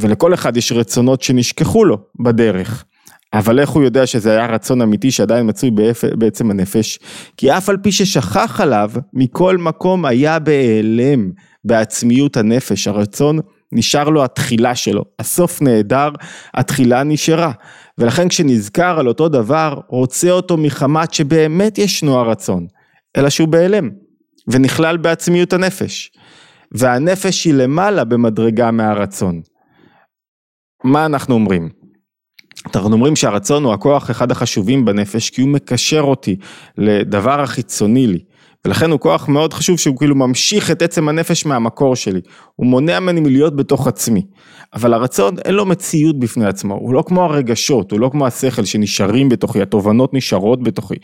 ולכל 0.00 0.34
אחד 0.34 0.56
יש 0.56 0.72
רצונות 0.72 1.22
שנשכחו 1.22 1.84
לו 1.84 1.98
בדרך. 2.24 2.84
אבל 3.32 3.60
איך 3.60 3.70
הוא 3.70 3.82
יודע 3.82 4.06
שזה 4.06 4.30
היה 4.30 4.46
רצון 4.46 4.82
אמיתי 4.82 5.10
שעדיין 5.10 5.48
מצוי 5.48 5.70
בעצם 6.18 6.50
הנפש? 6.50 6.98
כי 7.36 7.52
אף 7.52 7.68
על 7.68 7.76
פי 7.76 7.92
ששכח 7.92 8.60
עליו, 8.60 8.90
מכל 9.14 9.58
מקום 9.58 10.04
היה 10.04 10.38
בהיעלם 10.38 11.30
בעצמיות 11.64 12.36
הנפש. 12.36 12.88
הרצון 12.88 13.38
נשאר 13.72 14.08
לו 14.08 14.24
התחילה 14.24 14.74
שלו, 14.74 15.04
הסוף 15.18 15.62
נהדר, 15.62 16.08
התחילה 16.54 17.02
נשארה. 17.02 17.52
ולכן 17.98 18.28
כשנזכר 18.28 18.98
על 18.98 19.08
אותו 19.08 19.28
דבר, 19.28 19.80
רוצה 19.88 20.30
אותו 20.30 20.56
מחמת 20.56 21.14
שבאמת 21.14 21.78
ישנו 21.78 22.18
הרצון, 22.18 22.66
אלא 23.16 23.30
שהוא 23.30 23.48
בהלם, 23.48 23.90
ונכלל 24.48 24.96
בעצמיות 24.96 25.52
הנפש. 25.52 26.10
והנפש 26.72 27.44
היא 27.44 27.54
למעלה 27.54 28.04
במדרגה 28.04 28.70
מהרצון. 28.70 29.40
מה 30.84 31.06
אנחנו 31.06 31.34
אומרים? 31.34 31.68
אנחנו 32.74 32.92
אומרים 32.92 33.16
שהרצון 33.16 33.64
הוא 33.64 33.72
הכוח 33.72 34.10
אחד 34.10 34.30
החשובים 34.30 34.84
בנפש 34.84 35.30
כי 35.30 35.42
הוא 35.42 35.50
מקשר 35.50 36.00
אותי 36.00 36.36
לדבר 36.78 37.40
החיצוני 37.40 38.06
לי. 38.06 38.24
ולכן 38.64 38.90
הוא 38.90 39.00
כוח 39.00 39.28
מאוד 39.28 39.52
חשוב 39.52 39.78
שהוא 39.78 39.96
כאילו 39.96 40.14
ממשיך 40.14 40.70
את 40.70 40.82
עצם 40.82 41.08
הנפש 41.08 41.46
מהמקור 41.46 41.96
שלי, 41.96 42.20
הוא 42.56 42.66
מונע 42.66 43.00
ממני 43.00 43.20
מלהיות 43.20 43.56
בתוך 43.56 43.86
עצמי. 43.86 44.22
אבל 44.74 44.94
הרצון 44.94 45.34
אין 45.44 45.54
לו 45.54 45.66
מציאות 45.66 46.18
בפני 46.18 46.46
עצמו, 46.46 46.74
הוא 46.74 46.94
לא 46.94 47.02
כמו 47.06 47.24
הרגשות, 47.24 47.92
הוא 47.92 48.00
לא 48.00 48.08
כמו 48.12 48.26
השכל 48.26 48.64
שנשארים 48.64 49.28
בתוכי, 49.28 49.62
התובנות 49.62 50.14
נשארות 50.14 50.62
בתוכי, 50.62 50.94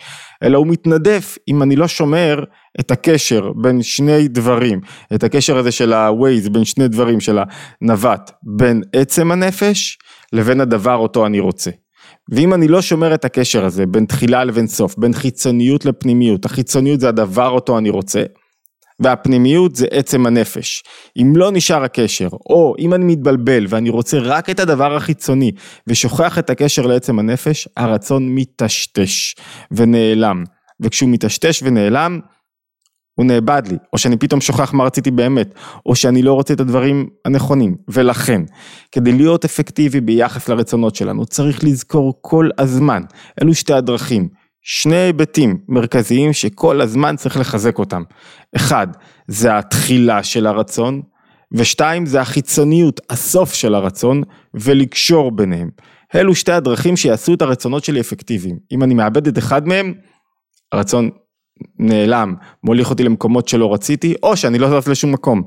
אלא 0.42 0.58
הוא 0.58 0.66
מתנדף 0.66 1.38
אם 1.48 1.62
אני 1.62 1.76
לא 1.76 1.88
שומר 1.88 2.44
את 2.80 2.90
הקשר 2.90 3.52
בין 3.62 3.82
שני 3.82 4.28
דברים, 4.28 4.80
את 5.14 5.24
הקשר 5.24 5.58
הזה 5.58 5.72
של 5.72 5.92
ה-Waze 5.92 6.50
בין 6.50 6.64
שני 6.64 6.88
דברים 6.88 7.20
של 7.20 7.38
הנווט, 7.82 8.30
בין 8.42 8.82
עצם 8.92 9.32
הנפש 9.32 9.98
לבין 10.32 10.60
הדבר 10.60 10.96
אותו 10.96 11.26
אני 11.26 11.40
רוצה. 11.40 11.70
ואם 12.30 12.54
אני 12.54 12.68
לא 12.68 12.82
שומר 12.82 13.14
את 13.14 13.24
הקשר 13.24 13.64
הזה 13.64 13.86
בין 13.86 14.06
תחילה 14.06 14.44
לבין 14.44 14.66
סוף, 14.66 14.94
בין 14.98 15.12
חיצוניות 15.12 15.84
לפנימיות, 15.84 16.44
החיצוניות 16.44 17.00
זה 17.00 17.08
הדבר 17.08 17.48
אותו 17.48 17.78
אני 17.78 17.90
רוצה, 17.90 18.22
והפנימיות 19.00 19.76
זה 19.76 19.86
עצם 19.90 20.26
הנפש. 20.26 20.82
אם 21.16 21.32
לא 21.36 21.52
נשאר 21.52 21.84
הקשר, 21.84 22.28
או 22.32 22.74
אם 22.78 22.94
אני 22.94 23.04
מתבלבל 23.04 23.66
ואני 23.68 23.90
רוצה 23.90 24.18
רק 24.18 24.50
את 24.50 24.60
הדבר 24.60 24.96
החיצוני 24.96 25.52
ושוכח 25.86 26.38
את 26.38 26.50
הקשר 26.50 26.86
לעצם 26.86 27.18
הנפש, 27.18 27.68
הרצון 27.76 28.34
מטשטש 28.34 29.34
ונעלם. 29.70 30.44
וכשהוא 30.80 31.10
מטשטש 31.10 31.62
ונעלם, 31.62 32.20
הוא 33.16 33.26
נאבד 33.26 33.62
לי, 33.70 33.76
או 33.92 33.98
שאני 33.98 34.16
פתאום 34.16 34.40
שוכח 34.40 34.74
מה 34.74 34.84
רציתי 34.84 35.10
באמת, 35.10 35.54
או 35.86 35.96
שאני 35.96 36.22
לא 36.22 36.32
רוצה 36.32 36.54
את 36.54 36.60
הדברים 36.60 37.08
הנכונים, 37.24 37.76
ולכן, 37.88 38.42
כדי 38.92 39.12
להיות 39.12 39.44
אפקטיבי 39.44 40.00
ביחס 40.00 40.48
לרצונות 40.48 40.96
שלנו, 40.96 41.26
צריך 41.26 41.64
לזכור 41.64 42.18
כל 42.20 42.48
הזמן, 42.58 43.02
אלו 43.42 43.54
שתי 43.54 43.72
הדרכים, 43.72 44.28
שני 44.62 44.96
היבטים 44.96 45.58
מרכזיים 45.68 46.32
שכל 46.32 46.80
הזמן 46.80 47.16
צריך 47.16 47.36
לחזק 47.36 47.78
אותם. 47.78 48.02
אחד, 48.56 48.86
זה 49.28 49.58
התחילה 49.58 50.22
של 50.22 50.46
הרצון, 50.46 51.02
ושתיים, 51.52 52.06
זה 52.06 52.20
החיצוניות, 52.20 53.00
הסוף 53.10 53.54
של 53.54 53.74
הרצון, 53.74 54.22
ולקשור 54.54 55.30
ביניהם. 55.30 55.70
אלו 56.14 56.34
שתי 56.34 56.52
הדרכים 56.52 56.96
שיעשו 56.96 57.34
את 57.34 57.42
הרצונות 57.42 57.84
שלי 57.84 58.00
אפקטיביים. 58.00 58.58
אם 58.72 58.82
אני 58.82 58.94
מאבד 58.94 59.26
את 59.26 59.38
אחד 59.38 59.68
מהם, 59.68 59.94
הרצון 60.72 61.10
נעלם, 61.78 62.34
מוליך 62.64 62.90
אותי 62.90 63.04
למקומות 63.04 63.48
שלא 63.48 63.74
רציתי, 63.74 64.14
או 64.22 64.36
שאני 64.36 64.58
לא 64.58 64.80
זז 64.80 64.88
לשום 64.88 65.12
מקום. 65.12 65.42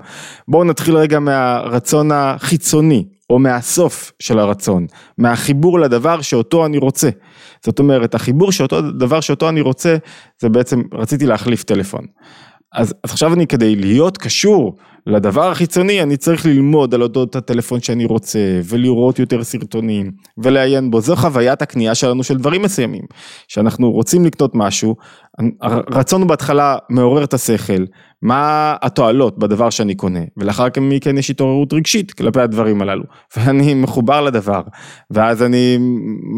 בואו 0.48 0.64
נתחיל 0.64 0.98
רגע 0.98 1.20
מהרצון 1.20 2.12
החיצוני, 2.12 3.06
או 3.30 3.40
מהסוף 3.40 4.12
של 4.20 4.40
הרצון, 4.40 4.88
מהחיבור 5.18 5.80
לדבר 5.80 6.22
שאותו 6.22 6.66
אני 6.66 6.78
רוצה. 6.78 7.10
זאת 7.66 7.80
אומרת, 7.80 8.16
החיבור 8.16 8.52
שאותו 8.52 8.82
דבר 8.82 9.20
שאותו 9.20 9.50
אני 9.50 9.62
רוצה, 9.62 9.98
זה 10.40 10.50
בעצם, 10.50 10.82
רציתי 10.94 11.26
להחליף 11.26 11.64
טלפון. 11.64 12.06
אז, 12.74 12.94
אז 13.04 13.12
עכשיו 13.12 13.34
אני 13.34 13.48
כדי 13.48 13.76
להיות 13.76 14.18
קשור 14.18 14.76
לדבר 15.06 15.52
החיצוני, 15.52 16.04
אני 16.04 16.18
צריך 16.18 16.46
ללמוד 16.46 16.94
על 16.94 17.02
אודות 17.02 17.36
הטלפון 17.36 17.82
שאני 17.82 18.06
רוצה, 18.06 18.40
ולראות 18.64 19.20
יותר 19.20 19.44
סרטונים, 19.44 20.12
ולעיין 20.38 20.92
בו. 20.92 21.02
זו 21.02 21.16
חוויית 21.16 21.62
הקנייה 21.62 21.96
שלנו 21.96 22.24
של 22.24 22.38
דברים 22.38 22.62
מסוימים. 22.62 23.04
שאנחנו 23.48 23.92
רוצים 23.92 24.26
לקנות 24.26 24.52
משהו, 24.56 24.96
הרצון 25.62 26.28
בהתחלה 26.28 26.78
מעורר 26.90 27.24
את 27.24 27.34
השכל, 27.34 27.86
מה 28.22 28.76
התועלות 28.82 29.40
בדבר 29.40 29.70
שאני 29.70 29.96
קונה, 29.96 30.20
ולאחר 30.38 30.68
מכן 30.82 31.18
יש 31.18 31.30
התעוררות 31.30 31.74
רגשית 31.74 32.12
כלפי 32.12 32.42
הדברים 32.42 32.82
הללו, 32.82 33.04
ואני 33.38 33.74
מחובר 33.74 34.22
לדבר, 34.22 34.62
ואז 35.12 35.44
אני 35.44 35.78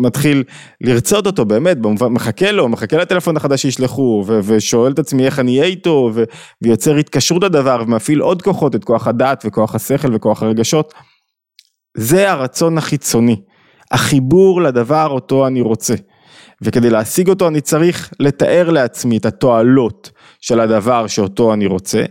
מתחיל 0.02 0.44
לרצות 0.82 1.28
אותו 1.28 1.46
באמת, 1.46 1.78
במובן, 1.78 2.08
מחכה 2.08 2.52
לו, 2.52 2.70
מחכה 2.70 2.98
לטלפון 2.98 3.38
החדש 3.38 3.62
שישלחו, 3.62 4.24
ו- 4.28 4.40
ושואל 4.44 4.92
את 4.92 5.00
עצמי 5.00 5.26
איך 5.26 5.40
אני 5.40 5.60
אהיה 5.60 5.70
איתו, 5.70 6.12
ו- 6.14 6.24
ויוצר 6.62 6.96
התקשרות 6.96 7.44
לדבר, 7.44 7.84
ומפעיל 7.86 8.20
עוד 8.20 8.42
כוחות, 8.42 8.76
את 8.76 8.84
כוח 8.84 9.08
הדעת 9.08 9.44
וכוח 9.48 9.76
השכל 9.76 10.16
וכוח 10.16 10.44
הרגשות. 10.44 10.94
זה 11.98 12.32
הרצון 12.32 12.78
החיצוני, 12.78 13.42
החיבור 13.92 14.62
לדבר 14.62 15.08
אותו 15.08 15.48
אני 15.48 15.62
רוצה. 15.62 15.96
וכדי 16.62 16.90
להשיג 16.90 17.30
אותו 17.30 17.48
אני 17.48 17.62
צריך 17.62 18.14
לתאר 18.20 18.70
לעצמי 18.70 19.18
את 19.18 19.26
התועלות 19.26 20.12
של 20.42 20.60
הדבר 20.60 21.08
שאותו 21.08 21.54
אני 21.54 21.66
רוצה, 21.66 22.04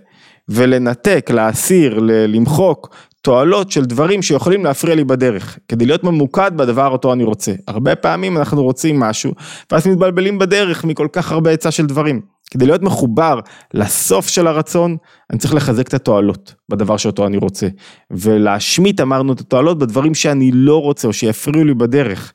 ולנתק, 0.49 1.30
להסיר, 1.34 1.99
למחוק 2.02 2.94
תועלות 3.22 3.70
של 3.70 3.84
דברים 3.84 4.22
שיכולים 4.22 4.64
להפריע 4.64 4.94
לי 4.94 5.04
בדרך, 5.04 5.58
כדי 5.68 5.87
להיות 5.87 6.04
ממוקד 6.04 6.50
בדבר 6.56 6.88
אותו 6.88 7.12
אני 7.12 7.25
רוצה. 7.25 7.52
הרבה 7.68 7.96
פעמים 7.96 8.37
אנחנו 8.37 8.62
רוצים 8.62 9.00
משהו, 9.00 9.32
ואז 9.72 9.87
מתבלבלים 9.87 10.38
בדרך 10.38 10.84
מכל 10.84 11.08
כך 11.12 11.32
הרבה 11.32 11.50
היצע 11.50 11.70
של 11.70 11.87
דברים. 11.87 12.20
כדי 12.50 12.66
להיות 12.66 12.82
מחובר 12.82 13.40
לסוף 13.75 14.28
של 14.28 14.46
הרצון, 14.46 14.96
אני 15.30 15.38
צריך 15.38 15.54
לחזק 15.54 15.88
את 15.88 15.94
התועלות 15.94 16.54
בדבר 16.68 16.96
שאותו 16.96 17.26
אני 17.26 17.37
רוצה. 17.37 17.68
ולהשמיט 18.10 19.00
אמרנו 19.00 19.32
את 19.32 19.40
התועלות 19.40 19.78
בדברים 19.78 20.14
שאני 20.14 20.50
לא 20.52 20.82
רוצה 20.82 21.08
או 21.08 21.12
שיפריעו 21.12 21.64
לי 21.64 21.75
בדרך. 21.75 22.32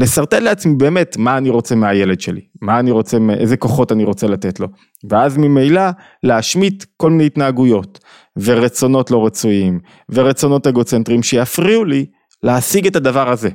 לשרטט 0.00 0.34
לעצמי 0.34 0.74
באמת 0.74 1.16
מה 1.16 1.38
אני 1.38 1.50
רוצה 1.50 1.74
מהילד 1.74 2.20
שלי, 2.20 2.40
מה 2.62 2.78
אני 2.78 2.90
רוצה, 2.90 3.18
איזה 3.30 3.56
כוחות 3.56 3.92
אני 3.92 4.04
רוצה 4.04 4.26
לתת 4.26 4.60
לו, 4.60 4.68
ואז 5.10 5.36
ממילא 5.36 5.82
להשמיט 6.22 6.84
כל 6.96 7.10
מיני 7.10 7.26
התנהגויות 7.26 7.98
ורצונות 8.36 9.10
לא 9.10 9.26
רצויים 9.26 9.80
ורצונות 10.08 10.66
אגוצנטריים 10.66 11.22
שיפריעו 11.22 11.84
לי 11.84 12.06
להשיג 12.42 12.86
את 12.86 12.96
הדבר 12.96 13.30
הזה. 13.30 13.48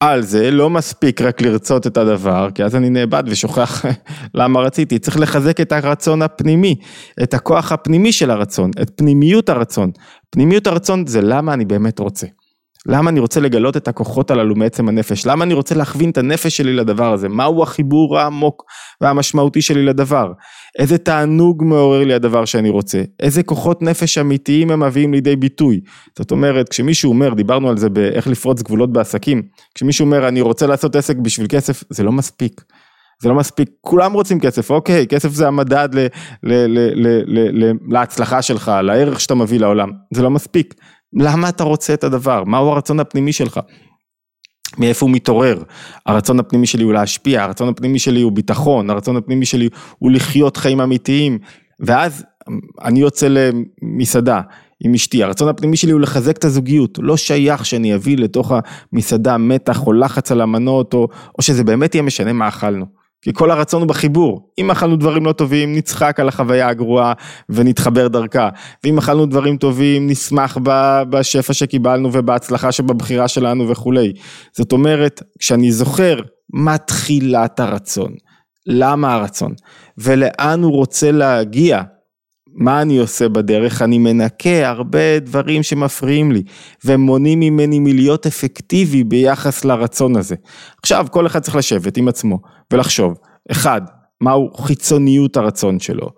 על 0.00 0.22
זה 0.22 0.50
לא 0.50 0.70
מספיק 0.70 1.20
רק 1.20 1.42
לרצות 1.42 1.86
את 1.86 1.96
הדבר, 1.96 2.48
כי 2.54 2.64
אז 2.64 2.76
אני 2.76 2.90
נאבד 2.90 3.24
ושוכח 3.26 3.84
למה 4.34 4.60
רציתי, 4.60 4.98
צריך 4.98 5.20
לחזק 5.20 5.60
את 5.60 5.72
הרצון 5.72 6.22
הפנימי, 6.22 6.74
את 7.22 7.34
הכוח 7.34 7.72
הפנימי 7.72 8.12
של 8.12 8.30
הרצון, 8.30 8.70
את 8.82 8.90
פנימיות 8.96 9.48
הרצון. 9.48 9.90
פנימיות 10.30 10.66
הרצון 10.66 11.06
זה 11.06 11.20
למה 11.20 11.54
אני 11.54 11.64
באמת 11.64 11.98
רוצה. 11.98 12.26
למה 12.88 13.10
אני 13.10 13.20
רוצה 13.20 13.40
לגלות 13.40 13.76
את 13.76 13.88
הכוחות 13.88 14.30
הללו 14.30 14.54
מעצם 14.54 14.88
הנפש? 14.88 15.26
למה 15.26 15.44
אני 15.44 15.54
רוצה 15.54 15.74
להכווין 15.74 16.10
את 16.10 16.18
הנפש 16.18 16.56
שלי 16.56 16.72
לדבר 16.72 17.12
הזה? 17.12 17.28
מהו 17.28 17.62
החיבור 17.62 18.18
העמוק 18.18 18.64
והמשמעותי 19.00 19.62
שלי 19.62 19.84
לדבר? 19.84 20.32
איזה 20.78 20.98
תענוג 20.98 21.64
מעורר 21.64 22.04
לי 22.04 22.14
הדבר 22.14 22.44
שאני 22.44 22.70
רוצה? 22.70 23.02
איזה 23.20 23.42
כוחות 23.42 23.82
נפש 23.82 24.18
אמיתיים 24.18 24.70
הם 24.70 24.82
מביאים 24.82 25.14
לידי 25.14 25.36
ביטוי? 25.36 25.80
זאת 26.18 26.30
אומרת, 26.30 26.68
כשמישהו 26.68 27.12
אומר, 27.12 27.34
דיברנו 27.34 27.68
על 27.68 27.76
זה 27.76 27.88
באיך 27.88 28.26
לפרוץ 28.28 28.62
גבולות 28.62 28.92
בעסקים, 28.92 29.42
כשמישהו 29.74 30.04
אומר 30.04 30.28
אני 30.28 30.40
רוצה 30.40 30.66
לעשות 30.66 30.96
עסק 30.96 31.16
בשביל 31.16 31.46
כסף, 31.50 31.84
זה 31.90 32.02
לא 32.02 32.12
מספיק. 32.12 32.62
זה 33.22 33.28
לא 33.28 33.34
מספיק, 33.34 33.70
כולם 33.80 34.12
רוצים 34.12 34.40
כסף, 34.40 34.70
אוקיי, 34.70 35.06
כסף 35.06 35.28
זה 35.28 35.46
המדד 35.46 35.88
ל, 35.92 35.98
ל, 35.98 36.52
ל, 36.52 36.78
ל, 36.94 37.22
ל, 37.26 37.64
ל, 37.64 37.72
להצלחה 37.88 38.42
שלך, 38.42 38.72
לערך 38.82 39.20
שאתה 39.20 39.34
מביא 39.34 39.60
לעולם, 39.60 39.90
זה 40.14 40.22
לא 40.22 40.30
מספיק. 40.30 40.74
למה 41.16 41.48
אתה 41.48 41.64
רוצה 41.64 41.94
את 41.94 42.04
הדבר? 42.04 42.44
מהו 42.44 42.68
הרצון 42.68 43.00
הפנימי 43.00 43.32
שלך? 43.32 43.60
מאיפה 44.78 45.06
הוא 45.06 45.14
מתעורר? 45.14 45.62
הרצון 46.06 46.40
הפנימי 46.40 46.66
שלי 46.66 46.84
הוא 46.84 46.92
להשפיע, 46.92 47.42
הרצון 47.42 47.68
הפנימי 47.68 47.98
שלי 47.98 48.22
הוא 48.22 48.32
ביטחון, 48.32 48.90
הרצון 48.90 49.16
הפנימי 49.16 49.46
שלי 49.46 49.68
הוא 49.98 50.10
לחיות 50.10 50.56
חיים 50.56 50.80
אמיתיים, 50.80 51.38
ואז 51.80 52.24
אני 52.84 53.00
יוצא 53.00 53.28
למסעדה 53.30 54.40
עם 54.84 54.94
אשתי, 54.94 55.22
הרצון 55.22 55.48
הפנימי 55.48 55.76
שלי 55.76 55.92
הוא 55.92 56.00
לחזק 56.00 56.36
את 56.36 56.44
הזוגיות, 56.44 56.98
לא 57.02 57.16
שייך 57.16 57.66
שאני 57.66 57.94
אביא 57.94 58.16
לתוך 58.16 58.52
המסעדה 58.92 59.38
מתח 59.38 59.86
או 59.86 59.92
לחץ 59.92 60.32
על 60.32 60.40
המנות, 60.40 60.94
או, 60.94 61.08
או 61.38 61.42
שזה 61.42 61.64
באמת 61.64 61.94
יהיה 61.94 62.02
משנה 62.02 62.32
מה 62.32 62.48
אכלנו. 62.48 62.86
כי 63.22 63.32
כל 63.32 63.50
הרצון 63.50 63.82
הוא 63.82 63.88
בחיבור. 63.88 64.50
אם 64.58 64.70
אכלנו 64.70 64.96
דברים 64.96 65.26
לא 65.26 65.32
טובים, 65.32 65.74
נצחק 65.74 66.20
על 66.20 66.28
החוויה 66.28 66.68
הגרועה 66.68 67.12
ונתחבר 67.48 68.08
דרכה. 68.08 68.48
ואם 68.84 68.98
אכלנו 68.98 69.26
דברים 69.26 69.56
טובים, 69.56 70.06
נשמח 70.06 70.58
בשפע 71.10 71.52
שקיבלנו 71.52 72.10
ובהצלחה 72.12 72.72
שבבחירה 72.72 73.28
שלנו 73.28 73.68
וכולי. 73.68 74.12
זאת 74.56 74.72
אומרת, 74.72 75.22
כשאני 75.38 75.72
זוכר 75.72 76.18
מה 76.52 76.78
תחילת 76.78 77.60
הרצון, 77.60 78.12
למה 78.66 79.14
הרצון, 79.14 79.54
ולאן 79.98 80.62
הוא 80.62 80.72
רוצה 80.72 81.12
להגיע, 81.12 81.82
מה 82.56 82.82
אני 82.82 82.98
עושה 82.98 83.28
בדרך? 83.28 83.82
אני 83.82 83.98
מנקה 83.98 84.68
הרבה 84.68 85.18
דברים 85.18 85.62
שמפריעים 85.62 86.32
לי 86.32 86.42
ומונעים 86.84 87.40
ממני 87.40 87.78
מלהיות 87.78 88.26
אפקטיבי 88.26 89.04
ביחס 89.04 89.64
לרצון 89.64 90.16
הזה. 90.16 90.34
עכשיו 90.82 91.06
כל 91.10 91.26
אחד 91.26 91.40
צריך 91.40 91.56
לשבת 91.56 91.96
עם 91.96 92.08
עצמו 92.08 92.38
ולחשוב, 92.72 93.14
אחד, 93.50 93.80
מהו 94.20 94.50
חיצוניות 94.54 95.36
הרצון 95.36 95.80
שלו. 95.80 96.08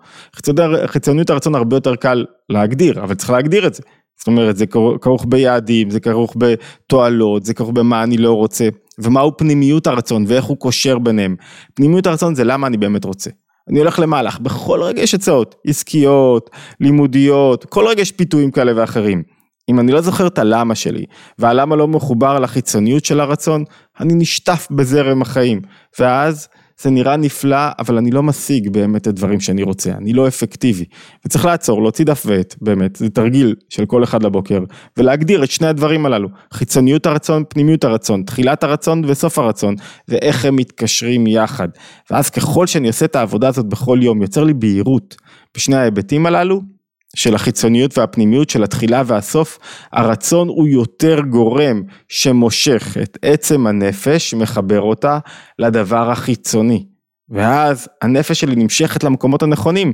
חיצוניות 0.87 1.31
הרצון 1.31 1.55
הרבה 1.55 1.77
יותר 1.77 1.97
קל 1.97 2.25
להגדיר, 2.51 3.03
אבל 3.03 3.15
צריך 3.15 3.31
להגדיר 3.31 3.67
את 3.67 3.75
זה. 3.75 3.83
זאת 4.19 4.27
אומרת, 4.27 4.57
זה 4.57 4.67
כרוך 5.01 5.27
ביעדים, 5.29 5.91
זה 5.91 6.01
כרוך 6.01 6.37
בתועלות, 6.39 7.45
זה 7.45 7.55
כרוך 7.55 7.71
במה 7.71 8.03
אני 8.03 8.17
לא 8.17 8.33
רוצה, 8.33 8.69
ומהו 8.99 9.37
פנימיות 9.37 9.87
הרצון 9.87 10.25
ואיך 10.29 10.45
הוא 10.45 10.57
קושר 10.57 10.99
ביניהם. 10.99 11.37
פנימיות 11.75 12.07
הרצון 12.07 12.35
זה 12.35 12.45
למה 12.45 12.67
אני 12.67 12.77
באמת 12.77 13.05
רוצה. 13.05 13.31
אני 13.71 13.79
הולך 13.79 13.99
למהלך, 13.99 14.39
בכל 14.41 14.83
רגע 14.83 15.03
יש 15.03 15.15
הצעות, 15.15 15.55
עסקיות, 15.67 16.51
לימודיות, 16.81 17.65
כל 17.65 17.87
רגע 17.87 18.03
יש 18.03 18.13
פיתויים 18.13 18.51
כאלה 18.51 18.73
ואחרים. 18.77 19.23
אם 19.69 19.81
אני 19.81 19.93
לא 19.93 20.01
זוכר 20.01 20.27
את 20.27 20.39
הלמה 20.39 20.75
שלי, 20.75 21.05
והלמה 21.39 21.77
לא 21.77 21.89
מחובר 21.89 22.39
לחיצוניות 22.39 23.05
של 23.05 23.21
הרצון, 23.21 23.65
אני 24.01 24.15
נשטף 24.15 24.69
בזרם 24.71 25.23
החיים, 25.23 25.61
ואז 25.99 26.49
זה 26.83 26.91
נראה 26.91 27.17
נפלא, 27.17 27.57
אבל 27.79 27.97
אני 27.97 28.11
לא 28.11 28.23
משיג 28.23 28.71
באמת 28.71 29.03
את 29.03 29.07
הדברים 29.07 29.41
שאני 29.41 29.63
רוצה, 29.63 29.93
אני 29.93 30.13
לא 30.13 30.29
אפקטיבי. 30.29 30.85
וצריך 31.27 31.45
לעצור, 31.45 31.83
להוציא 31.83 32.05
דף 32.05 32.23
ועט, 32.27 32.55
באמת, 32.61 32.97
זה 32.97 33.11
תרגיל 33.11 33.55
של 33.69 33.87
כל 33.87 34.05
אחד 34.05 34.23
לבוקר, 34.23 34.61
ולהגדיר 34.97 35.45
את 35.45 35.51
שני 35.51 35.67
הדברים 35.67 36.07
הללו, 36.07 36.29
חיצוניות 36.53 37.07
הרצון, 37.07 37.45
פנימיות 37.49 37.85
הרצון, 37.85 38.23
תחילת 38.23 38.65
הרצון 38.65 39.03
וסוף 39.07 39.39
הרצון, 39.39 39.75
ואיך 40.09 40.45
הם 40.45 40.57
מתקשרים 40.57 41.27
יחד. 41.27 41.69
ואז 42.11 42.31
ככל 42.31 42.67
שאני 42.67 42.89
עושה 42.89 43.05
את 43.05 43.17
העבודה 43.17 43.49
הזאת 43.49 43.67
בכל 43.67 43.99
יום, 44.03 44.23
יוצר 44.23 44.45
לי 44.45 44.55
בהירות 44.55 45.17
בשני 45.57 45.77
ההיבטים 45.77 46.27
הללו, 46.27 46.78
של 47.17 47.35
החיצוניות 47.35 47.99
והפנימיות 47.99 48.51
של 48.51 48.65
התחילה 48.65 49.03
והסוף, 49.07 49.59
הרצון 49.93 50.49
הוא 50.49 50.69
יותר 50.69 51.21
גורם 51.21 51.83
שמושך 52.09 52.97
את 53.03 53.19
עצם 53.23 53.67
הנפש, 53.67 54.35
מחבר 54.35 54.81
אותה 54.81 55.19
לדבר 55.59 56.11
החיצוני. 56.11 56.87
ואז 57.31 57.89
הנפש 58.03 58.41
שלי 58.41 58.57
נמשכת 58.57 59.05
למקומות 59.05 59.43
הנכונים, 59.43 59.93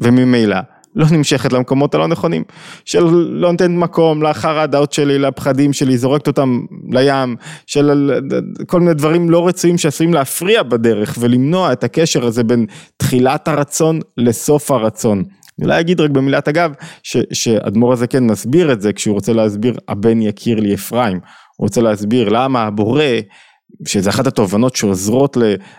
וממילא 0.00 0.56
לא 0.96 1.06
נמשכת 1.10 1.52
למקומות 1.52 1.94
הלא 1.94 2.06
נכונים, 2.06 2.44
של 2.84 3.04
לא 3.14 3.52
נותנת 3.52 3.70
מקום 3.70 4.22
לחרדות 4.22 4.92
שלי, 4.92 5.18
לפחדים 5.18 5.72
שלי, 5.72 5.98
זורקת 5.98 6.26
אותם 6.26 6.60
לים, 6.90 7.36
של 7.66 8.12
כל 8.66 8.80
מיני 8.80 8.94
דברים 8.94 9.30
לא 9.30 9.48
רצויים 9.48 9.78
שעשויים 9.78 10.14
להפריע 10.14 10.62
בדרך 10.62 11.16
ולמנוע 11.20 11.72
את 11.72 11.84
הקשר 11.84 12.26
הזה 12.26 12.44
בין 12.44 12.66
תחילת 12.96 13.48
הרצון 13.48 14.00
לסוף 14.16 14.70
הרצון. 14.70 15.24
אני 15.58 15.66
אולי 15.66 15.80
אגיד 15.80 16.00
רק 16.00 16.10
במילת 16.10 16.48
אגב, 16.48 16.72
שאדמו"ר 17.32 17.92
הזה 17.92 18.06
כן 18.06 18.24
מסביר 18.24 18.72
את 18.72 18.80
זה 18.80 18.92
כשהוא 18.92 19.14
רוצה 19.14 19.32
להסביר 19.32 19.76
הבן 19.88 20.22
יכיר 20.22 20.60
לי 20.60 20.74
אפרים, 20.74 21.20
הוא 21.56 21.64
רוצה 21.64 21.80
להסביר 21.80 22.28
למה 22.28 22.62
הבורא 22.62 23.04
שזה 23.86 24.10
אחת 24.10 24.26
התובנות 24.26 24.76
שעוזרות 24.76 25.36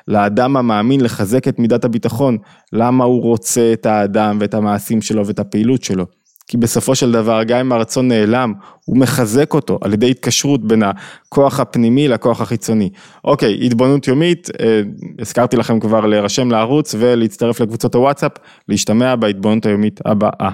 לאדם 0.07 0.57
המאמין 0.57 1.01
לחזק 1.01 1.47
את 1.47 1.59
מידת 1.59 1.85
הביטחון, 1.85 2.37
למה 2.73 3.03
הוא 3.03 3.21
רוצה 3.21 3.73
את 3.73 3.85
האדם 3.85 4.37
ואת 4.41 4.53
המעשים 4.53 5.01
שלו 5.01 5.27
ואת 5.27 5.39
הפעילות 5.39 5.83
שלו. 5.83 6.05
כי 6.47 6.57
בסופו 6.57 6.95
של 6.95 7.11
דבר 7.11 7.43
גם 7.43 7.59
אם 7.59 7.71
הרצון 7.71 8.07
נעלם, 8.07 8.53
הוא 8.85 8.97
מחזק 8.97 9.53
אותו 9.53 9.79
על 9.81 9.93
ידי 9.93 10.09
התקשרות 10.09 10.67
בין 10.67 10.83
הכוח 10.83 11.59
הפנימי 11.59 12.07
לכוח 12.07 12.41
החיצוני. 12.41 12.89
אוקיי, 13.23 13.65
התבוננות 13.65 14.07
יומית, 14.07 14.49
אה, 14.59 14.81
הזכרתי 15.19 15.57
לכם 15.57 15.79
כבר 15.79 16.05
להירשם 16.05 16.51
לערוץ 16.51 16.95
ולהצטרף 16.99 17.59
לקבוצות 17.59 17.95
הוואטסאפ, 17.95 18.31
להשתמע 18.69 19.15
בהתבוננות 19.15 19.65
היומית 19.65 19.99
הבאה. 20.05 20.49